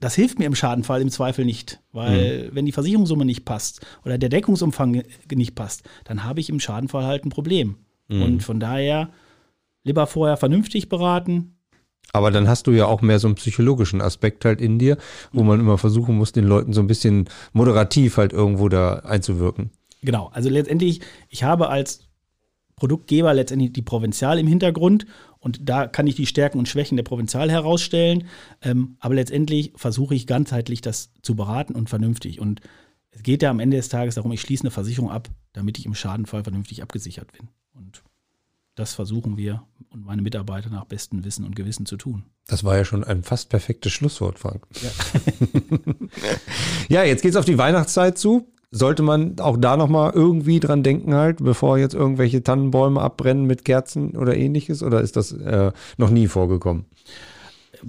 Das 0.00 0.14
hilft 0.14 0.38
mir 0.38 0.46
im 0.46 0.54
Schadenfall 0.54 1.00
im 1.00 1.10
Zweifel 1.10 1.44
nicht, 1.44 1.80
weil 1.92 2.48
mhm. 2.48 2.54
wenn 2.54 2.66
die 2.66 2.72
Versicherungssumme 2.72 3.24
nicht 3.24 3.44
passt 3.44 3.86
oder 4.04 4.18
der 4.18 4.28
Deckungsumfang 4.28 5.02
nicht 5.32 5.54
passt, 5.54 5.82
dann 6.04 6.24
habe 6.24 6.40
ich 6.40 6.48
im 6.48 6.60
Schadenfall 6.60 7.04
halt 7.04 7.24
ein 7.24 7.30
Problem. 7.30 7.76
Mhm. 8.08 8.22
Und 8.22 8.42
von 8.42 8.60
daher 8.60 9.10
lieber 9.84 10.06
vorher 10.06 10.36
vernünftig 10.36 10.88
beraten, 10.88 11.56
aber 12.12 12.30
dann 12.30 12.48
hast 12.48 12.66
du 12.66 12.70
ja 12.70 12.86
auch 12.86 13.02
mehr 13.02 13.18
so 13.18 13.28
einen 13.28 13.34
psychologischen 13.34 14.00
Aspekt 14.00 14.44
halt 14.44 14.60
in 14.60 14.78
dir, 14.78 14.96
wo 15.32 15.42
man 15.42 15.60
immer 15.60 15.76
versuchen 15.76 16.16
muss, 16.16 16.32
den 16.32 16.44
Leuten 16.46 16.72
so 16.72 16.80
ein 16.80 16.86
bisschen 16.86 17.28
moderativ 17.52 18.16
halt 18.16 18.32
irgendwo 18.32 18.68
da 18.68 19.00
einzuwirken. 19.00 19.70
Genau, 20.02 20.30
also 20.32 20.48
letztendlich, 20.48 21.00
ich 21.28 21.42
habe 21.42 21.68
als 21.68 22.05
Produktgeber 22.76 23.32
letztendlich 23.32 23.72
die 23.72 23.82
Provinzial 23.82 24.38
im 24.38 24.46
Hintergrund 24.46 25.06
und 25.38 25.60
da 25.68 25.86
kann 25.86 26.06
ich 26.06 26.14
die 26.14 26.26
Stärken 26.26 26.58
und 26.58 26.68
Schwächen 26.68 26.96
der 26.96 27.04
Provinzial 27.04 27.50
herausstellen. 27.50 28.24
Ähm, 28.60 28.96
aber 29.00 29.14
letztendlich 29.14 29.72
versuche 29.76 30.14
ich 30.14 30.26
ganzheitlich 30.26 30.80
das 30.80 31.10
zu 31.22 31.36
beraten 31.36 31.74
und 31.74 31.88
vernünftig. 31.88 32.40
Und 32.40 32.60
es 33.10 33.22
geht 33.22 33.42
ja 33.42 33.50
am 33.50 33.60
Ende 33.60 33.76
des 33.76 33.88
Tages 33.88 34.16
darum, 34.16 34.32
ich 34.32 34.40
schließe 34.40 34.64
eine 34.64 34.70
Versicherung 34.70 35.10
ab, 35.10 35.28
damit 35.52 35.78
ich 35.78 35.86
im 35.86 35.94
Schadenfall 35.94 36.42
vernünftig 36.42 36.82
abgesichert 36.82 37.32
bin. 37.32 37.48
Und 37.72 38.02
das 38.74 38.92
versuchen 38.92 39.38
wir 39.38 39.62
und 39.88 40.04
meine 40.04 40.20
Mitarbeiter 40.20 40.68
nach 40.68 40.84
bestem 40.84 41.24
Wissen 41.24 41.46
und 41.46 41.56
Gewissen 41.56 41.86
zu 41.86 41.96
tun. 41.96 42.24
Das 42.46 42.62
war 42.62 42.76
ja 42.76 42.84
schon 42.84 43.04
ein 43.04 43.22
fast 43.22 43.48
perfektes 43.48 43.92
Schlusswort, 43.92 44.38
Frank. 44.38 44.66
Ja, 44.82 44.90
ja 46.88 47.04
jetzt 47.04 47.22
geht's 47.22 47.36
auf 47.36 47.44
die 47.46 47.56
Weihnachtszeit 47.56 48.18
zu. 48.18 48.52
Sollte 48.70 49.02
man 49.02 49.38
auch 49.38 49.56
da 49.56 49.76
nochmal 49.76 50.12
irgendwie 50.14 50.60
dran 50.60 50.82
denken 50.82 51.14
halt, 51.14 51.38
bevor 51.42 51.78
jetzt 51.78 51.94
irgendwelche 51.94 52.42
Tannenbäume 52.42 53.00
abbrennen 53.00 53.46
mit 53.46 53.64
Kerzen 53.64 54.16
oder 54.16 54.36
ähnliches? 54.36 54.82
Oder 54.82 55.00
ist 55.00 55.16
das 55.16 55.32
äh, 55.32 55.72
noch 55.98 56.10
nie 56.10 56.26
vorgekommen? 56.26 56.86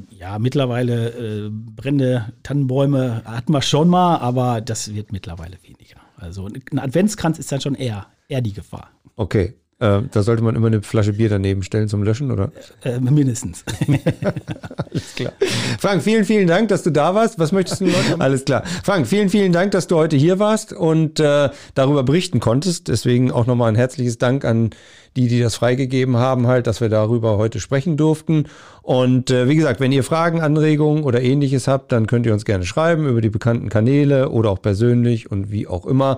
Ja, 0.10 0.38
mittlerweile 0.38 1.10
äh, 1.48 1.50
brennende 1.50 2.34
Tannenbäume 2.44 3.24
hatten 3.26 3.54
wir 3.54 3.62
schon 3.62 3.90
mal, 3.90 4.18
aber 4.18 4.62
das 4.62 4.94
wird 4.94 5.12
mittlerweile 5.12 5.58
weniger. 5.64 5.98
Also 6.18 6.48
ein 6.48 6.80
Adventskranz 6.80 7.40
ist 7.40 7.52
dann 7.52 7.62
schon 7.62 7.76
eher, 7.76 8.08
eher 8.28 8.42
die 8.42 8.54
Gefahr. 8.54 8.92
Okay, 9.16 9.56
äh, 9.80 10.02
da 10.12 10.24
sollte 10.24 10.44
man 10.44 10.56
immer 10.56 10.68
eine 10.68 10.82
Flasche 10.82 11.14
Bier 11.14 11.30
daneben 11.30 11.62
stellen 11.62 11.88
zum 11.88 12.02
Löschen, 12.02 12.32
oder? 12.32 12.52
Äh, 12.84 13.00
mindestens. 13.00 13.64
Alles 14.78 15.16
klar. 15.16 15.34
Frank, 15.80 16.02
vielen, 16.02 16.26
vielen 16.26 16.48
Dank, 16.48 16.70
dass 16.70 16.82
du 16.82 16.90
da 16.90 17.14
warst. 17.14 17.38
Was 17.38 17.52
möchtest 17.52 17.82
du 17.82 17.86
noch? 17.86 18.20
Alles 18.20 18.44
klar. 18.46 18.64
Frank, 18.84 19.06
vielen, 19.06 19.30
vielen 19.30 19.54
Dank, 19.54 19.72
dass 19.72 19.86
du 19.86 19.96
heute 19.96 20.16
hier 20.16 20.40
warst 20.40 20.74
und 20.74 21.20
äh, 21.20 21.50
darüber 21.76 22.02
berichten 22.02 22.40
konntest. 22.40 22.88
Deswegen 22.88 23.32
auch 23.32 23.46
nochmal 23.46 23.70
ein 23.70 23.76
herzliches 23.76 24.18
Dank 24.18 24.46
an 24.46 24.72
die, 25.16 25.28
die 25.28 25.40
das 25.40 25.56
freigegeben 25.56 26.18
haben, 26.18 26.48
halt, 26.48 26.66
dass 26.66 26.82
wir 26.82 26.90
darüber 26.90 27.38
heute 27.38 27.60
sprechen 27.60 27.98
durften. 27.98 28.46
Und 28.82 29.30
äh, 29.30 29.48
wie 29.48 29.56
gesagt, 29.56 29.80
wenn 29.80 29.92
ihr 29.92 30.04
Fragen, 30.04 30.42
Anregungen 30.42 31.04
oder 31.04 31.22
ähnliches 31.22 31.68
habt, 31.68 31.92
dann 31.92 32.08
könnt 32.08 32.26
ihr 32.26 32.34
uns 32.34 32.46
gerne 32.46 32.66
schreiben 32.66 33.08
über 33.08 33.22
die 33.22 33.30
bekannten 33.30 33.70
Kanäle 33.70 34.30
oder 34.30 34.50
auch 34.50 34.62
persönlich 34.62 35.30
und 35.30 35.52
wie 35.52 35.68
auch 35.68 35.86
immer. 35.86 36.18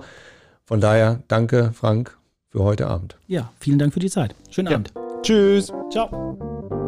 Von 0.64 0.80
daher, 0.80 1.22
danke, 1.28 1.72
Frank, 1.74 2.16
für 2.50 2.62
heute 2.62 2.86
Abend. 2.86 3.16
Ja, 3.26 3.52
vielen 3.60 3.78
Dank 3.78 3.92
für 3.92 4.00
die 4.00 4.10
Zeit. 4.10 4.34
Schönen 4.50 4.68
ja. 4.68 4.74
Abend. 4.74 4.92
Tschüss. 5.22 5.72
Ciao. 5.90 6.79